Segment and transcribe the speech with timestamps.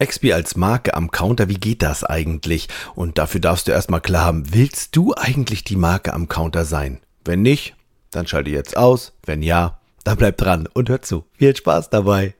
[0.00, 2.68] XP als Marke am Counter, wie geht das eigentlich?
[2.94, 7.00] Und dafür darfst du erstmal klar haben, willst du eigentlich die Marke am Counter sein?
[7.24, 7.74] Wenn nicht,
[8.12, 9.12] dann schalte jetzt aus.
[9.24, 11.24] Wenn ja, dann bleib dran und hör zu.
[11.32, 12.34] Viel Spaß dabei.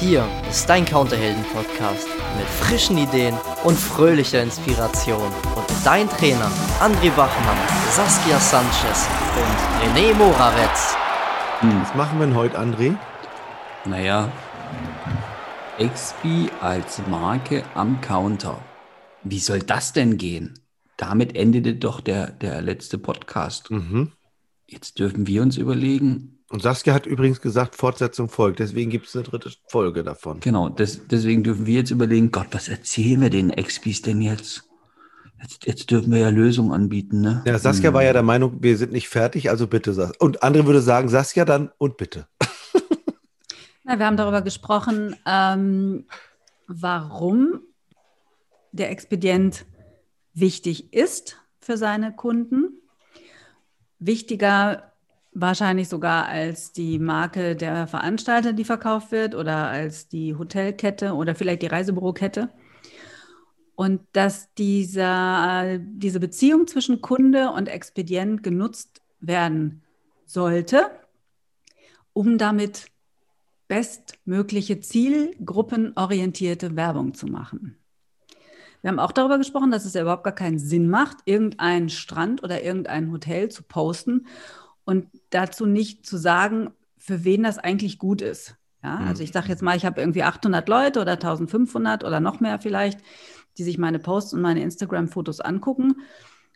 [0.00, 3.34] Hier ist dein Counterhelden-Podcast mit frischen Ideen
[3.64, 5.30] und fröhlicher Inspiration.
[5.56, 6.50] Und dein Trainer
[6.80, 7.58] André Wachmann,
[7.90, 9.06] Saskia Sanchez
[9.36, 10.94] und René Moravetz.
[11.60, 12.96] Was machen wir denn heute, André?
[13.84, 14.30] Naja,
[15.78, 18.60] XP als Marke am Counter.
[19.22, 20.58] Wie soll das denn gehen?
[20.96, 23.70] Damit endete doch der, der letzte Podcast.
[23.70, 24.10] Mhm.
[24.66, 26.40] Jetzt dürfen wir uns überlegen.
[26.50, 28.58] Und Saskia hat übrigens gesagt, Fortsetzung folgt.
[28.58, 30.40] Deswegen gibt es eine dritte Folge davon.
[30.40, 34.64] Genau, des, deswegen dürfen wir jetzt überlegen, Gott, was erzählen wir den XPs denn jetzt?
[35.40, 37.44] Jetzt, jetzt dürfen wir ja Lösungen anbieten, ne?
[37.46, 40.10] Ja, Saskia war ja der Meinung, wir sind nicht fertig, also bitte.
[40.18, 42.26] Und andere würde sagen, Saskia dann und bitte.
[43.88, 46.04] Ja, wir haben darüber gesprochen, ähm,
[46.66, 47.62] warum
[48.70, 49.64] der Expedient
[50.34, 52.82] wichtig ist für seine Kunden.
[53.98, 54.92] Wichtiger
[55.32, 61.34] wahrscheinlich sogar als die Marke der Veranstalter, die verkauft wird, oder als die Hotelkette oder
[61.34, 62.50] vielleicht die Reisebürokette.
[63.74, 69.82] Und dass dieser, diese Beziehung zwischen Kunde und Expedient genutzt werden
[70.26, 70.90] sollte,
[72.12, 72.90] um damit
[73.68, 77.76] bestmögliche zielgruppenorientierte Werbung zu machen.
[78.80, 82.42] Wir haben auch darüber gesprochen, dass es ja überhaupt gar keinen Sinn macht, irgendeinen Strand
[82.42, 84.26] oder irgendein Hotel zu posten
[84.84, 88.56] und dazu nicht zu sagen, für wen das eigentlich gut ist.
[88.82, 92.38] Ja, also ich sage jetzt mal, ich habe irgendwie 800 Leute oder 1500 oder noch
[92.38, 93.00] mehr vielleicht,
[93.58, 95.96] die sich meine Posts und meine Instagram-Fotos angucken.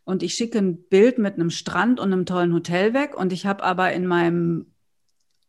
[0.05, 3.16] Und ich schicke ein Bild mit einem Strand und einem tollen Hotel weg.
[3.16, 4.72] Und ich habe aber in meinem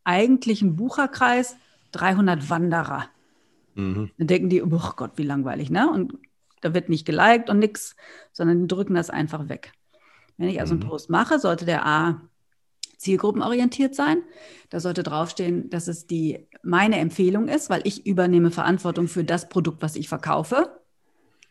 [0.04, 1.56] eigentlichen Bucherkreis
[1.92, 3.08] 300 Wanderer.
[3.74, 4.10] Mhm.
[4.18, 5.90] Dann denken die, oh Gott, wie langweilig, ne?
[5.90, 6.18] Und
[6.60, 7.96] da wird nicht geliked und nichts,
[8.32, 9.72] sondern die drücken das einfach weg.
[10.36, 10.88] Wenn ich also einen mhm.
[10.88, 12.20] Post mache, sollte der A
[12.98, 14.22] zielgruppenorientiert sein.
[14.70, 19.48] Da sollte draufstehen, dass es die meine Empfehlung ist, weil ich übernehme Verantwortung für das
[19.48, 20.80] Produkt, was ich verkaufe.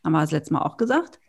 [0.04, 1.20] Haben wir das letzte Mal auch gesagt.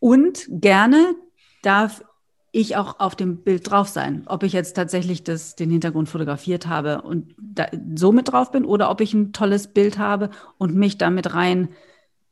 [0.00, 1.14] Und gerne
[1.62, 2.04] darf
[2.52, 4.24] ich auch auf dem Bild drauf sein.
[4.26, 8.66] Ob ich jetzt tatsächlich das, den Hintergrund fotografiert habe und da, so mit drauf bin
[8.66, 11.70] oder ob ich ein tolles Bild habe und mich damit rein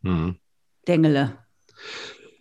[0.03, 0.37] mhm.
[0.87, 1.33] dengele.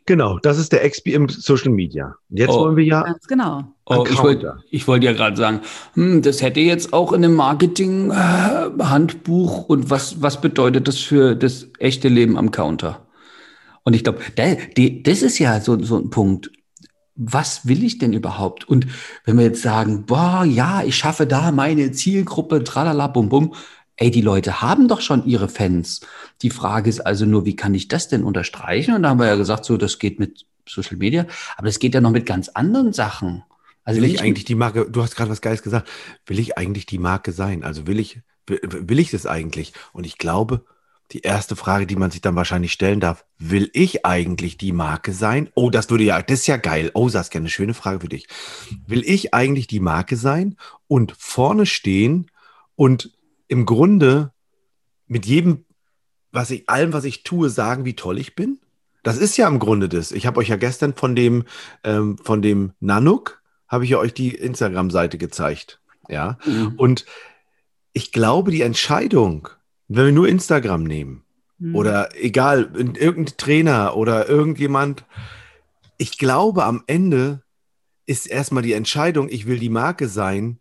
[0.05, 2.15] Genau, das ist der XP im Social Media.
[2.29, 2.61] Jetzt oh.
[2.61, 3.03] wollen wir ja.
[3.03, 3.75] Ganz genau.
[3.85, 5.61] Oh, ich wollte wollt ja gerade sagen,
[5.93, 11.67] hm, das hätte jetzt auch in einem Marketing-Handbuch und was, was bedeutet das für das
[11.77, 13.05] echte Leben am Counter?
[13.83, 16.51] Und ich glaube, das ist ja so, so ein Punkt
[17.19, 18.67] was will ich denn überhaupt?
[18.67, 18.87] Und
[19.25, 23.53] wenn wir jetzt sagen, boah, ja, ich schaffe da meine Zielgruppe, tralala, bum, bum,
[23.97, 25.99] ey, die Leute haben doch schon ihre Fans.
[26.41, 28.95] Die Frage ist also nur, wie kann ich das denn unterstreichen?
[28.95, 31.25] Und da haben wir ja gesagt, so, das geht mit Social Media,
[31.57, 33.43] aber das geht ja noch mit ganz anderen Sachen.
[33.83, 35.89] Also will ich eigentlich die Marke, du hast gerade was Geiles gesagt,
[36.25, 37.63] will ich eigentlich die Marke sein?
[37.63, 39.73] Also will ich, will, will ich das eigentlich?
[39.91, 40.63] Und ich glaube,
[41.11, 45.11] die erste Frage, die man sich dann wahrscheinlich stellen darf, will ich eigentlich die Marke
[45.11, 45.49] sein?
[45.55, 46.91] Oh, das würde ja, das ist ja geil.
[46.93, 48.27] Oh, Saskia, eine schöne Frage für dich.
[48.85, 50.55] Will ich eigentlich die Marke sein
[50.87, 52.29] und vorne stehen
[52.75, 53.11] und
[53.47, 54.31] im Grunde
[55.07, 55.65] mit jedem,
[56.31, 58.59] was ich, allem, was ich tue, sagen, wie toll ich bin?
[59.01, 60.11] Das ist ja im Grunde das.
[60.11, 61.45] Ich habe euch ja gestern von dem,
[61.83, 65.79] ähm, von dem Nanook, habe ich ja euch die Instagram-Seite gezeigt.
[66.07, 66.37] Ja.
[66.45, 66.73] Mhm.
[66.77, 67.05] Und
[67.93, 69.49] ich glaube, die Entscheidung,
[69.89, 71.23] wenn wir nur Instagram nehmen
[71.57, 71.75] mhm.
[71.75, 75.03] oder egal, irgendein Trainer oder irgendjemand,
[75.97, 77.43] ich glaube, am Ende
[78.05, 80.59] ist erstmal die Entscheidung, ich will die Marke sein,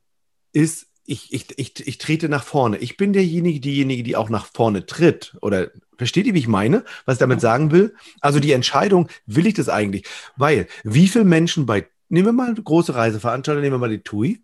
[0.53, 2.77] ist, ich, ich, ich, ich trete nach vorne.
[2.78, 5.37] Ich bin derjenige, diejenige, die auch nach vorne tritt.
[5.41, 7.94] Oder versteht ihr, wie ich meine, was ich damit sagen will?
[8.21, 10.05] Also die Entscheidung, will ich das eigentlich?
[10.37, 14.43] Weil, wie viele Menschen bei, nehmen wir mal große Reiseveranstalter, nehmen wir mal die TUI,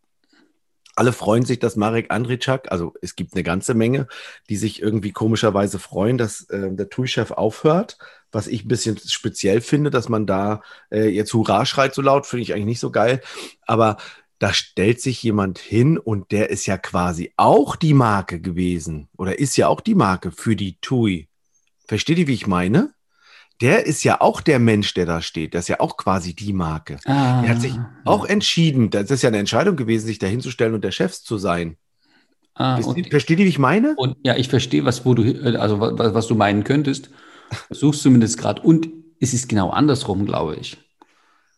[0.97, 4.06] alle freuen sich, dass Marek Andritschak, also es gibt eine ganze Menge,
[4.49, 7.99] die sich irgendwie komischerweise freuen, dass äh, der TUI-Chef aufhört.
[8.32, 12.26] Was ich ein bisschen speziell finde, dass man da äh, jetzt Hurra schreit so laut,
[12.26, 13.20] finde ich eigentlich nicht so geil.
[13.67, 13.96] Aber
[14.38, 19.38] da stellt sich jemand hin und der ist ja quasi auch die Marke gewesen oder
[19.38, 21.29] ist ja auch die Marke für die TUI.
[21.87, 22.93] Versteht ihr, wie ich meine?
[23.61, 25.55] Der ist ja auch der Mensch, der da steht.
[25.55, 26.99] Das ist ja auch quasi die Marke.
[27.05, 30.75] Ah, er hat sich auch entschieden, das ist ja eine Entscheidung gewesen, sich da hinzustellen
[30.75, 31.77] und der Chef zu sein.
[32.55, 32.81] Ah,
[33.11, 33.95] versteht ihr, wie ich meine?
[33.97, 35.23] Und ja, ich verstehe, was, wo du,
[35.59, 37.11] also was, was du meinen könntest.
[37.71, 38.62] Suchst zumindest gerade.
[38.62, 38.89] Und
[39.21, 40.77] es ist genau andersrum, glaube ich.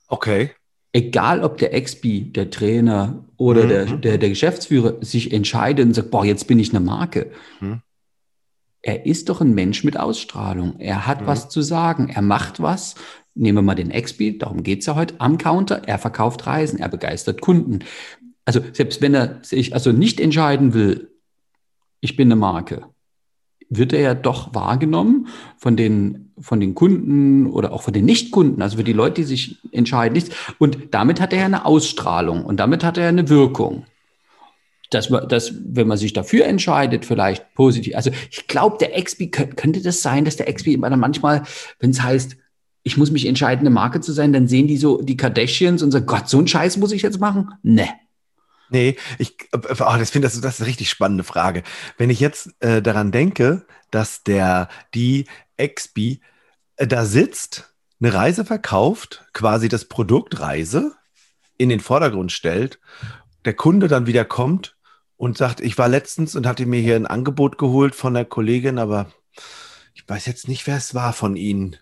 [0.09, 0.51] Okay.
[0.93, 3.69] Egal, ob der Expi, der Trainer oder mhm.
[3.69, 7.31] der, der, der Geschäftsführer sich entscheidet und sagt, boah, jetzt bin ich eine Marke.
[7.61, 7.83] Mhm
[8.83, 10.79] er ist doch ein Mensch mit Ausstrahlung.
[10.79, 11.27] Er hat mhm.
[11.27, 12.09] was zu sagen.
[12.09, 12.95] Er macht was.
[13.35, 15.83] Nehmen wir mal den Expi, darum geht es ja heute, am Counter.
[15.87, 17.81] Er verkauft Reisen, er begeistert Kunden.
[18.47, 21.11] Also selbst wenn er sich also nicht entscheiden will,
[22.01, 22.87] ich bin eine Marke,
[23.69, 25.29] wird er ja doch wahrgenommen
[25.59, 29.27] von den, von den Kunden oder auch von den Nichtkunden, also für die Leute, die
[29.27, 30.23] sich entscheiden.
[30.59, 33.85] Und damit hat er ja eine Ausstrahlung und damit hat er eine Wirkung.
[34.91, 37.97] Dass, dass, wenn man sich dafür entscheidet, vielleicht positiv.
[37.97, 41.43] Also ich glaube, der XP könnte das sein, dass der XP manchmal,
[41.81, 42.37] wenn es heißt,
[42.85, 45.91] ich muss mich entscheiden, eine Marke zu sein, dann sehen die so die Kardashians und
[45.91, 47.51] sagen, Gott, so einen Scheiß muss ich jetzt machen?
[47.65, 47.89] Ne.
[48.71, 51.65] Nee, ich oh, das finde das, das ist eine richtig spannende Frage.
[51.99, 56.21] Wenn ich jetzt äh, daran denke, dass der die Expi
[56.77, 60.95] äh, da sitzt, eine Reise verkauft, quasi das Produkt Reise
[61.59, 62.79] in den Vordergrund stellt,
[63.45, 64.76] der Kunde dann wieder kommt
[65.17, 68.79] und sagt, ich war letztens und hatte mir hier ein Angebot geholt von der Kollegin,
[68.79, 69.11] aber
[69.95, 71.77] ich weiß jetzt nicht, wer es war von Ihnen.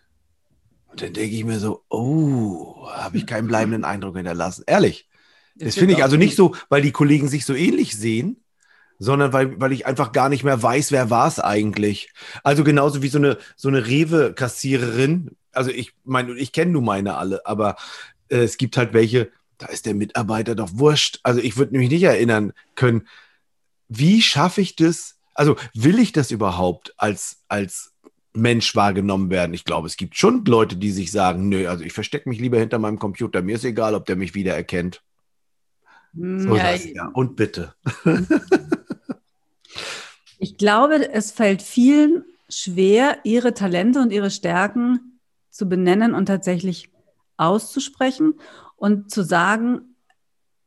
[0.86, 4.64] Und dann denke ich mir so, oh, habe ich keinen bleibenden Eindruck hinterlassen.
[4.66, 5.08] Ehrlich.
[5.56, 8.44] Das finde ich also nicht so, weil die Kollegen sich so ähnlich sehen,
[8.98, 12.12] sondern weil, weil ich einfach gar nicht mehr weiß, wer war es eigentlich.
[12.42, 15.36] Also genauso wie so eine, so eine Rewe-Kassiererin.
[15.52, 17.76] Also ich meine, ich kenne nur meine alle, aber
[18.28, 21.20] äh, es gibt halt welche, da ist der Mitarbeiter doch wurscht.
[21.22, 23.08] Also ich würde mich nicht erinnern können,
[23.88, 25.18] wie schaffe ich das?
[25.34, 27.92] Also will ich das überhaupt als, als
[28.32, 29.54] Mensch wahrgenommen werden?
[29.54, 32.58] Ich glaube, es gibt schon Leute, die sich sagen, nö, also ich verstecke mich lieber
[32.58, 33.42] hinter meinem Computer.
[33.42, 35.02] Mir ist egal, ob der mich wiedererkennt.
[36.12, 37.08] So ja, das, ja.
[37.08, 37.74] Und bitte.
[40.38, 45.20] ich glaube, es fällt vielen schwer, ihre Talente und ihre Stärken
[45.50, 46.90] zu benennen und tatsächlich
[47.36, 48.34] auszusprechen
[48.84, 49.96] und zu sagen,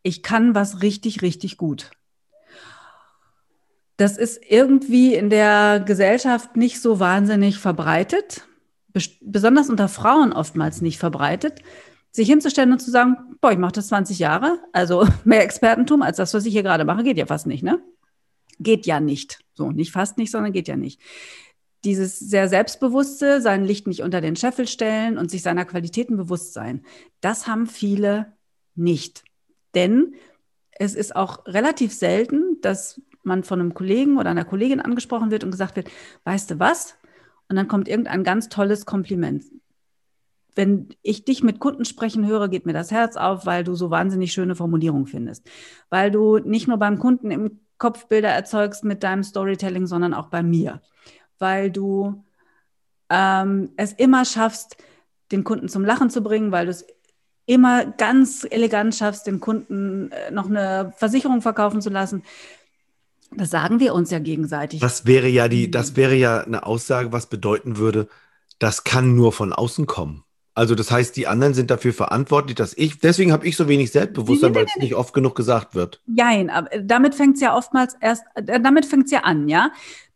[0.01, 1.91] ich kann was richtig, richtig gut.
[3.97, 8.47] Das ist irgendwie in der Gesellschaft nicht so wahnsinnig verbreitet,
[9.21, 11.61] besonders unter Frauen oftmals nicht verbreitet
[12.09, 16.17] sich hinzustellen und zu sagen, boah, ich mache das 20 Jahre, also mehr Expertentum als
[16.17, 17.79] das, was ich hier gerade mache, geht ja fast nicht, ne?
[18.59, 19.41] Geht ja nicht.
[19.53, 20.99] So, nicht fast nicht, sondern geht ja nicht.
[21.83, 26.53] Dieses sehr selbstbewusste, sein Licht nicht unter den Scheffel stellen und sich seiner Qualitäten bewusst
[26.53, 26.83] sein,
[27.21, 28.33] das haben viele
[28.75, 29.23] nicht.
[29.75, 30.15] Denn
[30.71, 35.43] es ist auch relativ selten, dass man von einem Kollegen oder einer Kollegin angesprochen wird
[35.43, 35.89] und gesagt wird,
[36.23, 36.95] weißt du was?
[37.49, 39.43] Und dann kommt irgendein ganz tolles Kompliment
[40.57, 43.91] wenn ich dich mit Kunden sprechen höre, geht mir das Herz auf, weil du so
[43.91, 45.47] wahnsinnig schöne Formulierungen findest.
[45.89, 50.27] Weil du nicht nur beim Kunden im Kopf Bilder erzeugst mit deinem Storytelling, sondern auch
[50.27, 50.81] bei mir.
[51.39, 52.23] Weil du
[53.09, 54.77] ähm, es immer schaffst,
[55.31, 56.85] den Kunden zum Lachen zu bringen, weil du es
[57.45, 62.23] immer ganz elegant schaffst, den Kunden äh, noch eine Versicherung verkaufen zu lassen.
[63.31, 64.79] Das sagen wir uns ja gegenseitig.
[64.79, 68.07] Das wäre ja die, das wäre ja eine Aussage, was bedeuten würde,
[68.59, 70.23] das kann nur von außen kommen.
[70.57, 73.91] Also das heißt, die anderen sind dafür verantwortlich, dass ich, deswegen habe ich so wenig
[73.91, 76.01] Selbstbewusstsein, weil es nicht oft genug gesagt wird.
[76.07, 79.71] Nein, aber damit fängt es ja oftmals erst, äh, damit fängt es ja an, ja.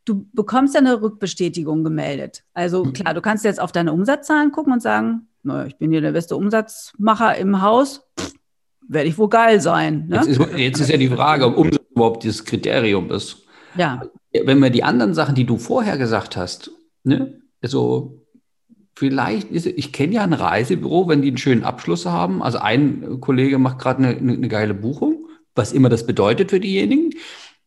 [0.06, 2.44] Du bekommst ja eine Rückbestätigung gemeldet.
[2.54, 2.94] Also mhm.
[2.94, 6.12] klar, du kannst jetzt auf deine Umsatzzahlen gucken und sagen, naja, ich bin hier der
[6.12, 8.08] beste Umsatzmacher im Haus,
[8.88, 10.08] werde ich wohl geil sein.
[10.08, 10.18] Ne?
[10.18, 13.44] Jetzt, ist, jetzt ist ja die Frage, ob Umsatz überhaupt dieses Kriterium ist.
[13.78, 14.02] Ja.
[14.32, 16.72] Wenn wir die anderen Sachen, die du vorher gesagt hast,
[17.04, 18.22] ne, also
[19.02, 22.44] Vielleicht ist, ich kenne ja ein Reisebüro, wenn die einen schönen Abschluss haben.
[22.44, 27.10] Also ein Kollege macht gerade eine, eine, geile Buchung, was immer das bedeutet für diejenigen.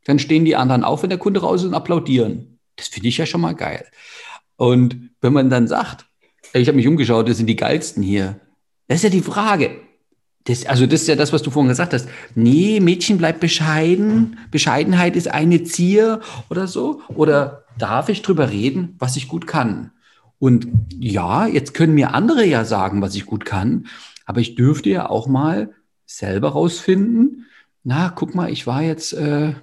[0.04, 2.58] Dann stehen die anderen auf, wenn der Kunde raus ist und applaudieren.
[2.76, 3.87] Das finde ich ja schon mal geil.
[4.56, 6.06] Und wenn man dann sagt,
[6.52, 8.40] ich habe mich umgeschaut, das sind die geilsten hier.
[8.87, 9.76] Das ist ja die Frage.
[10.44, 12.08] Das, also das ist ja das, was du vorhin gesagt hast.
[12.34, 14.38] Nee, Mädchen bleibt bescheiden.
[14.50, 16.20] Bescheidenheit ist eine Zier
[16.50, 17.00] oder so.
[17.08, 19.90] Oder darf ich drüber reden, was ich gut kann?
[20.38, 20.68] Und
[20.99, 23.87] ja, jetzt können mir andere ja sagen, was ich gut kann,
[24.26, 25.73] aber ich dürfte ja auch mal
[26.04, 27.46] selber rausfinden,
[27.82, 29.54] na, guck mal, ich war jetzt, äh,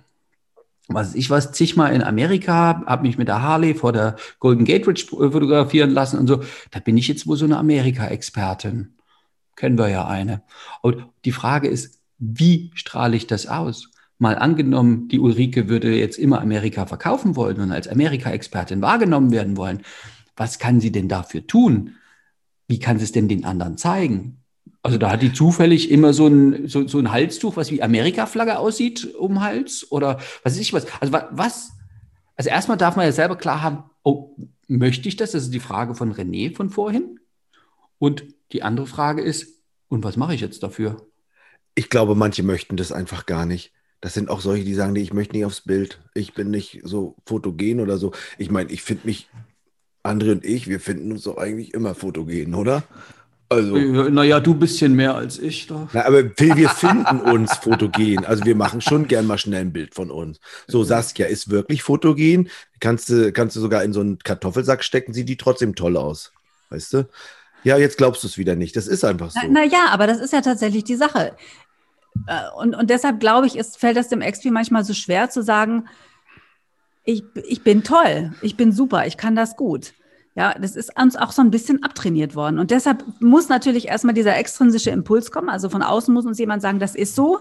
[0.93, 4.85] was ich was, zigmal in Amerika, habe mich mit der Harley vor der Golden Gate
[4.85, 6.43] Bridge fotografieren lassen und so.
[6.71, 8.95] Da bin ich jetzt wohl so eine Amerika-Expertin.
[9.55, 10.43] Kennen wir ja eine.
[10.81, 13.89] Und die Frage ist, wie strahle ich das aus?
[14.17, 19.57] Mal angenommen, die Ulrike würde jetzt immer Amerika verkaufen wollen und als Amerika-Expertin wahrgenommen werden
[19.57, 19.81] wollen
[20.41, 21.97] was kann sie denn dafür tun?
[22.67, 24.40] Wie kann sie es denn den anderen zeigen?
[24.83, 28.57] Also da hat die zufällig immer so ein, so, so ein Halstuch, was wie Amerika-Flagge
[28.57, 30.87] aussieht, um den Hals oder was weiß ich was.
[30.99, 31.71] Also was?
[32.35, 34.35] Also erstmal darf man ja selber klar haben, oh,
[34.67, 35.31] möchte ich das?
[35.31, 37.19] Das ist die Frage von René von vorhin.
[37.99, 41.05] Und die andere Frage ist, und was mache ich jetzt dafür?
[41.75, 43.71] Ich glaube, manche möchten das einfach gar nicht.
[43.99, 46.01] Das sind auch solche, die sagen, nee, ich möchte nicht aufs Bild.
[46.15, 48.13] Ich bin nicht so fotogen oder so.
[48.39, 49.29] Ich meine, ich finde mich,
[50.03, 52.83] André und ich, wir finden uns doch eigentlich immer fotogen, oder?
[53.51, 53.75] Also.
[53.75, 55.89] Naja, du ein bisschen mehr als ich doch.
[55.91, 58.23] Na, aber wir finden uns fotogen.
[58.23, 60.39] Also wir machen schon gern mal schnell ein Bild von uns.
[60.67, 62.49] So, Saskia ist wirklich fotogen.
[62.79, 66.31] Kannst du, kannst du sogar in so einen Kartoffelsack stecken, sieht die trotzdem toll aus.
[66.69, 67.09] Weißt du?
[67.65, 68.77] Ja, jetzt glaubst du es wieder nicht.
[68.77, 69.39] Das ist einfach so.
[69.49, 71.35] Naja, na aber das ist ja tatsächlich die Sache.
[72.27, 75.43] Äh, und, und deshalb glaube ich, es fällt es dem XP manchmal so schwer zu
[75.43, 75.89] sagen,
[77.03, 79.93] ich, ich bin toll, ich bin super, ich kann das gut.
[80.35, 82.57] Ja, das ist uns auch so ein bisschen abtrainiert worden.
[82.57, 85.49] Und deshalb muss natürlich erstmal dieser extrinsische Impuls kommen.
[85.49, 87.39] Also von außen muss uns jemand sagen, das ist so.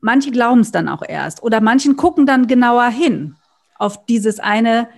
[0.00, 1.42] Manche glauben es dann auch erst.
[1.42, 3.34] Oder manchen gucken dann genauer hin
[3.78, 4.88] auf dieses eine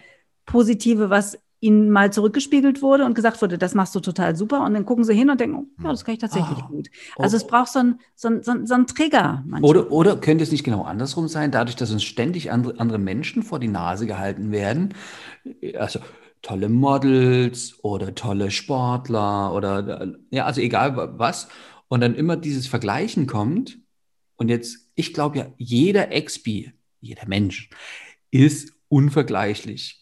[0.45, 4.63] Positive, was ihnen mal zurückgespiegelt wurde und gesagt wurde, das machst du total super.
[4.67, 6.69] Und dann gucken sie hin und denken, ja, das kann ich tatsächlich oh.
[6.69, 6.91] gut.
[7.17, 9.43] Also es braucht so einen so so so ein Trigger.
[9.47, 9.71] Manchmal.
[9.71, 13.43] Oder, oder könnte es nicht genau andersrum sein, dadurch, dass uns ständig andere, andere Menschen
[13.43, 14.93] vor die Nase gehalten werden,
[15.79, 16.01] also
[16.45, 21.49] tolle Models oder tolle Sportler oder ja, also egal was.
[21.89, 23.79] Und dann immer dieses Vergleichen kommt.
[24.37, 27.71] Und jetzt, ich glaube ja, jeder Expi, jeder Mensch
[28.31, 30.01] ist unvergleichlich.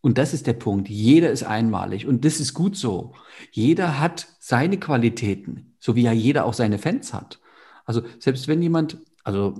[0.00, 0.88] Und das ist der Punkt.
[0.88, 3.14] Jeder ist einmalig und das ist gut so.
[3.50, 7.40] Jeder hat seine Qualitäten, so wie ja jeder auch seine Fans hat.
[7.84, 9.54] Also selbst wenn jemand, also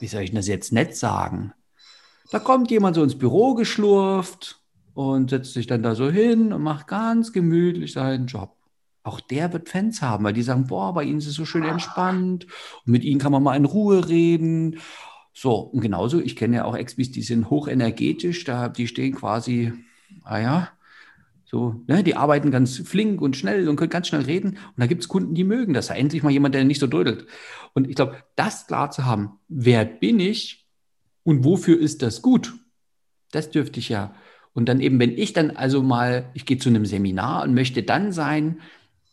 [0.00, 1.52] wie soll ich das jetzt nett sagen?
[2.30, 4.61] Da kommt jemand so ins Büro geschlurft
[4.94, 8.56] und setzt sich dann da so hin und macht ganz gemütlich seinen Job.
[9.04, 11.64] Auch der wird Fans haben, weil die sagen, boah, bei ihnen ist es so schön
[11.64, 12.46] entspannt
[12.86, 14.78] und mit ihnen kann man mal in Ruhe reden.
[15.32, 19.72] So, und genauso, ich kenne ja auch Expis, die sind hochenergetisch, da, die stehen quasi,
[20.24, 20.68] ah
[21.52, 24.52] so, ne, die arbeiten ganz flink und schnell und können ganz schnell reden.
[24.52, 25.88] Und da gibt es Kunden, die mögen das.
[25.88, 27.26] Da endlich mal jemand, der nicht so dödelt.
[27.74, 30.66] Und ich glaube, das klar zu haben, wer bin ich
[31.24, 32.54] und wofür ist das gut,
[33.32, 34.14] das dürfte ich ja
[34.54, 37.82] und dann eben, wenn ich dann also mal, ich gehe zu einem Seminar und möchte
[37.82, 38.60] dann sein,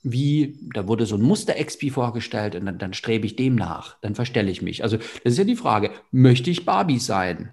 [0.01, 4.15] wie, da wurde so ein Muster-XP vorgestellt und dann, dann strebe ich dem nach, dann
[4.15, 4.83] verstelle ich mich.
[4.83, 7.51] Also das ist ja die Frage, möchte ich Barbie sein?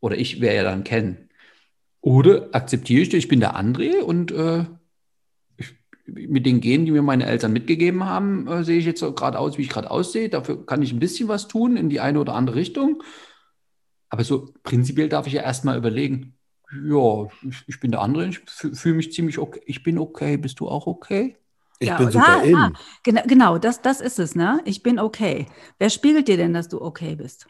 [0.00, 1.28] Oder ich wäre ja dann Ken.
[2.00, 4.66] Oder akzeptiere ich, ich bin der André und äh,
[5.56, 5.74] ich,
[6.06, 9.38] mit den Genen, die mir meine Eltern mitgegeben haben, äh, sehe ich jetzt so gerade
[9.38, 10.28] aus, wie ich gerade aussehe.
[10.28, 13.02] Dafür kann ich ein bisschen was tun in die eine oder andere Richtung.
[14.10, 16.36] Aber so prinzipiell darf ich ja erstmal überlegen,
[16.86, 19.60] ja, ich, ich bin der andere, ich fühle mich ziemlich okay.
[19.66, 21.36] Ich bin okay, bist du auch okay?
[21.78, 22.56] Ich ja, bin super ah, in.
[22.56, 24.60] Ah, genau, genau das, das ist es, ne?
[24.64, 25.46] Ich bin okay.
[25.78, 27.46] Wer spiegelt dir denn, dass du okay bist?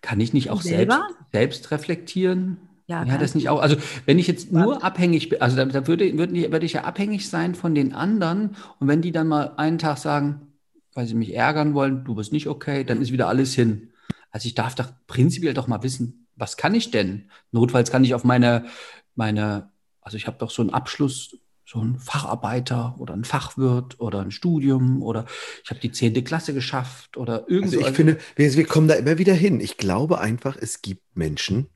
[0.00, 0.98] Kann ich nicht auch selbst,
[1.32, 2.56] selbst reflektieren?
[2.86, 3.60] Ja, ja das nicht auch.
[3.60, 6.84] Also, wenn ich jetzt nur abhängig bin, also da, da würde, würde, würde ich ja
[6.84, 8.56] abhängig sein von den anderen.
[8.80, 10.52] Und wenn die dann mal einen Tag sagen,
[10.94, 13.92] weil sie mich ärgern wollen, du bist nicht okay, dann ist wieder alles hin.
[14.30, 17.30] Also, ich darf doch prinzipiell doch mal wissen, was kann ich denn?
[17.52, 18.66] Notfalls kann ich auf meine,
[19.14, 19.70] meine,
[20.00, 24.32] also ich habe doch so einen Abschluss, so einen Facharbeiter oder einen Fachwirt oder ein
[24.32, 25.24] Studium oder
[25.62, 27.76] ich habe die zehnte Klasse geschafft oder irgendwas.
[27.76, 29.60] Also ich finde, wir, wir kommen da immer wieder hin.
[29.60, 31.68] Ich glaube einfach, es gibt Menschen,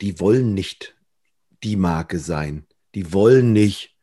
[0.00, 0.94] die wollen nicht
[1.64, 2.66] die Marke sein.
[2.94, 3.96] Die wollen nicht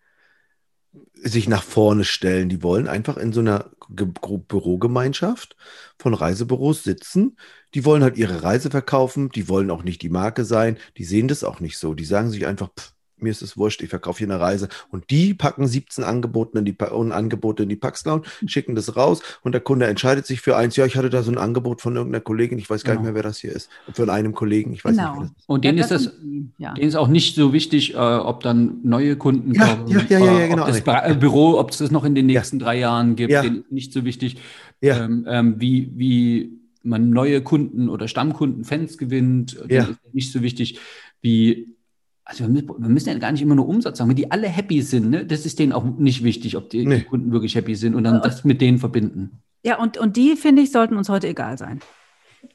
[1.13, 2.49] sich nach vorne stellen.
[2.49, 5.55] Die wollen einfach in so einer Bürogemeinschaft
[5.97, 7.37] von Reisebüros sitzen.
[7.73, 9.29] Die wollen halt ihre Reise verkaufen.
[9.29, 10.77] Die wollen auch nicht die Marke sein.
[10.97, 11.93] Die sehen das auch nicht so.
[11.93, 14.67] Die sagen sich einfach, pff, mir ist es wurscht, ich verkaufe hier eine Reise.
[14.89, 19.53] Und die packen 17 Angebote in die, Angebote in die Paxcloud, schicken das raus und
[19.53, 20.75] der Kunde entscheidet sich für eins.
[20.75, 23.01] Ja, ich hatte da so ein Angebot von irgendeiner Kollegin, ich weiß gar genau.
[23.01, 23.69] nicht mehr, wer das hier ist.
[23.93, 25.21] Von einem Kollegen, ich weiß genau.
[25.21, 25.33] nicht.
[25.47, 26.13] Und denen ja, ist das,
[26.57, 26.73] ja.
[26.73, 30.19] denen ist auch nicht so wichtig, äh, ob dann neue Kunden ja, kommen, ja, ja,
[30.19, 30.63] ja, ja, genau.
[30.63, 33.43] ob das Bü Büro, ob es das noch in den nächsten drei Jahren gibt, ja.
[33.69, 34.37] nicht so wichtig,
[34.81, 39.83] ähm, ähm, wie, wie man neue Kunden oder Stammkunden, Fans gewinnt, ja.
[39.83, 40.79] ist nicht so wichtig,
[41.21, 41.75] wie
[42.23, 45.09] also wir müssen ja gar nicht immer nur Umsatz sagen, wenn die alle happy sind,
[45.09, 46.99] ne, das ist denen auch nicht wichtig, ob die, nee.
[46.99, 48.21] die Kunden wirklich happy sind und dann ja.
[48.21, 49.41] das mit denen verbinden.
[49.63, 51.81] Ja, und, und die, finde ich, sollten uns heute egal sein.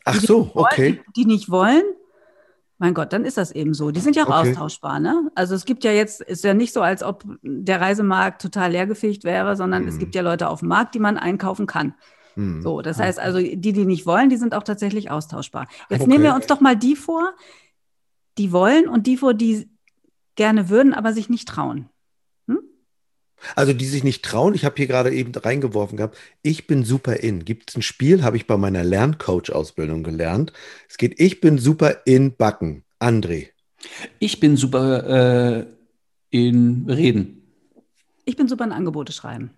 [0.05, 1.01] Ach die, so, okay.
[1.09, 1.83] die, die, nicht wollen,
[2.79, 3.91] mein Gott, dann ist das eben so.
[3.91, 4.51] Die sind ja auch okay.
[4.51, 5.31] austauschbar, ne?
[5.35, 9.25] Also es gibt ja jetzt, ist ja nicht so, als ob der Reisemarkt total leergefegt
[9.25, 9.89] wäre, sondern hm.
[9.89, 11.95] es gibt ja Leute auf dem Markt, die man einkaufen kann.
[12.37, 12.63] Hm.
[12.63, 15.67] So, das heißt also, die, die nicht wollen, die sind auch tatsächlich austauschbar.
[15.91, 16.11] Jetzt okay.
[16.11, 17.35] nehmen wir uns doch mal die vor,
[18.39, 19.69] die wollen und die vor, die
[20.37, 21.89] gerne würden, aber sich nicht trauen.
[22.47, 22.61] Hm?
[23.55, 27.15] Also die sich nicht trauen, ich habe hier gerade eben reingeworfen gehabt, ich bin super
[27.15, 27.45] in.
[27.47, 30.53] Gibt es ein Spiel, habe ich bei meiner Lerncoach-Ausbildung gelernt.
[30.89, 32.85] Es geht, ich bin super in Backen.
[33.01, 33.49] André.
[34.19, 35.67] Ich bin super äh,
[36.31, 37.43] in Reden.
[38.25, 39.51] Ich bin super in Angebote schreiben.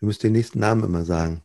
[0.00, 1.42] Du musst den nächsten Namen immer sagen.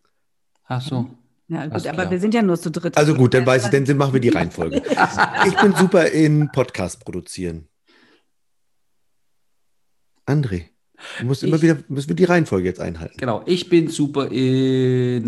[0.68, 1.10] Ach so.
[1.50, 2.12] Ja, gut, aber klar.
[2.12, 2.98] wir sind ja nur zu dritt.
[2.98, 4.82] Also gut, dann weiß ich, dann machen wir die Reihenfolge.
[5.48, 7.68] Ich bin super in Podcast produzieren.
[10.26, 10.66] André,
[11.20, 13.16] du musst immer Ich- wieder, müssen wir die Reihenfolge jetzt einhalten.
[13.18, 15.24] Genau, ich bin super in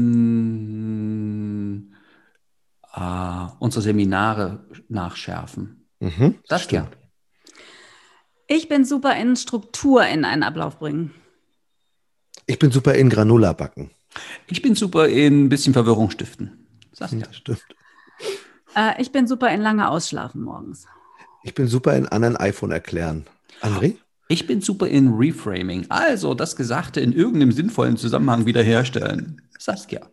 [2.93, 5.87] äh, unsere Seminare nachschärfen.
[6.01, 6.89] Mhm, Das stimmt.
[6.91, 6.97] ja.
[8.47, 11.13] Ich bin super in Struktur in einen Ablauf bringen.
[12.45, 13.91] Ich bin super in Granola backen.
[14.47, 16.67] Ich bin super in ein bisschen Verwirrung stiften.
[16.93, 17.31] Saskia.
[17.31, 17.63] Stimmt.
[18.75, 20.85] Äh, ich bin super in lange Ausschlafen morgens.
[21.43, 23.25] Ich bin super in anderen iPhone erklären.
[23.61, 23.95] André?
[24.27, 29.41] Ich bin super in Reframing, also das Gesagte in irgendeinem sinnvollen Zusammenhang wiederherstellen.
[29.57, 30.07] Saskia.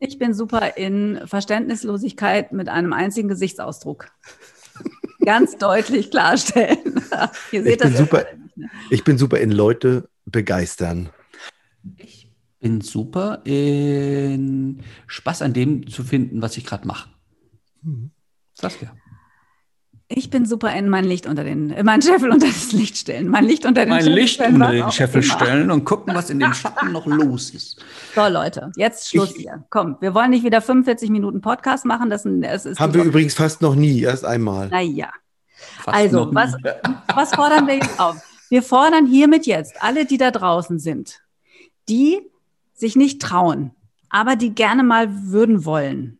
[0.00, 4.08] Ich bin super in Verständnislosigkeit mit einem einzigen Gesichtsausdruck.
[5.24, 7.00] Ganz deutlich klarstellen.
[7.52, 8.26] Ihr Ich seht das bin ja super.
[8.42, 8.70] nicht, ne?
[8.90, 11.10] Ich bin super in Leute begeistern.
[11.98, 12.21] Ich
[12.62, 17.10] bin super in Spaß an dem zu finden, was ich gerade mache.
[18.54, 18.92] Saskia.
[20.08, 23.28] Ich bin super in mein Licht unter den, mein Scheffel unter das Licht stellen.
[23.28, 26.30] Mein Licht unter den Mein Scheffel Licht stellen, unter den Scheffel stellen und gucken, was
[26.30, 27.82] in den Schatten noch los ist.
[28.14, 29.64] So, Leute, jetzt Schluss Ich- hier.
[29.70, 32.10] Komm, wir wollen nicht wieder 45 Minuten Podcast machen.
[32.10, 34.68] Das, das ist Haben wir übrigens fast noch nie, erst einmal.
[34.68, 35.10] Naja.
[35.80, 36.54] Fast Also, was,
[37.14, 38.16] was fordern wir jetzt auf?
[38.50, 41.20] Wir fordern hiermit jetzt alle, die da draußen sind,
[41.88, 42.20] die
[42.74, 43.72] sich nicht trauen,
[44.08, 46.18] aber die gerne mal würden wollen,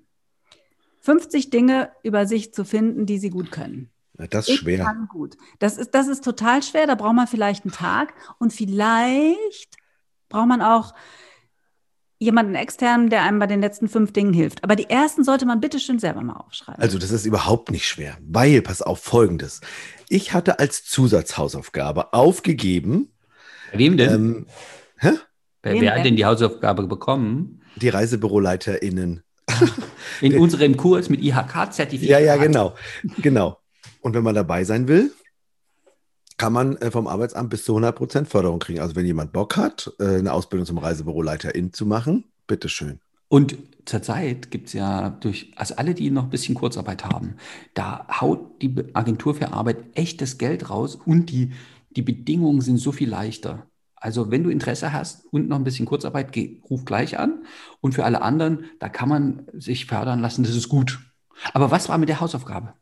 [1.01, 3.91] 50 Dinge über sich zu finden, die sie gut können.
[4.15, 4.85] Das ist Ich schwer.
[4.85, 5.37] kann gut.
[5.59, 6.87] Das ist, das ist total schwer.
[6.87, 9.77] Da braucht man vielleicht einen Tag und vielleicht
[10.29, 10.95] braucht man auch
[12.21, 14.63] jemanden externen, der einem bei den letzten fünf Dingen hilft.
[14.63, 16.81] Aber die ersten sollte man bitte schön selber mal aufschreiben.
[16.81, 19.61] Also das ist überhaupt nicht schwer, weil, pass auf, folgendes.
[20.09, 23.11] Ich hatte als Zusatzhausaufgabe aufgegeben,
[23.73, 24.13] Bei wem denn?
[24.15, 24.47] ähm,
[24.99, 25.11] hä?
[25.63, 26.17] Wer wer hat denn?
[26.17, 27.63] die Hausaufgabe bekommen?
[27.77, 29.23] die ReisebüroleiterInnen.
[30.21, 32.11] In unserem Kurs mit IHK-Zertifikat.
[32.11, 32.75] Ja, ja, genau.
[33.19, 33.59] Genau.
[34.01, 35.13] Und wenn man dabei sein will,
[36.37, 38.81] kann man äh, vom Arbeitsamt bis zu 100% Förderung kriegen.
[38.81, 43.01] Also wenn jemand Bock hat, äh, eine Ausbildung zum Reisebüroleiterin zu machen, bitteschön.
[43.29, 47.37] Und zurzeit gibt es ja durch, also alle, die noch ein bisschen Kurzarbeit haben,
[47.75, 51.53] da haut die Agentur für Arbeit echtes Geld raus und die,
[51.91, 53.67] die Bedingungen sind so viel leichter.
[54.03, 57.45] Also wenn du Interesse hast und noch ein bisschen Kurzarbeit, geh, ruf gleich an.
[57.81, 60.99] Und für alle anderen, da kann man sich fördern lassen, das ist gut.
[61.55, 62.75] Aber was war mit der Hausaufgabe?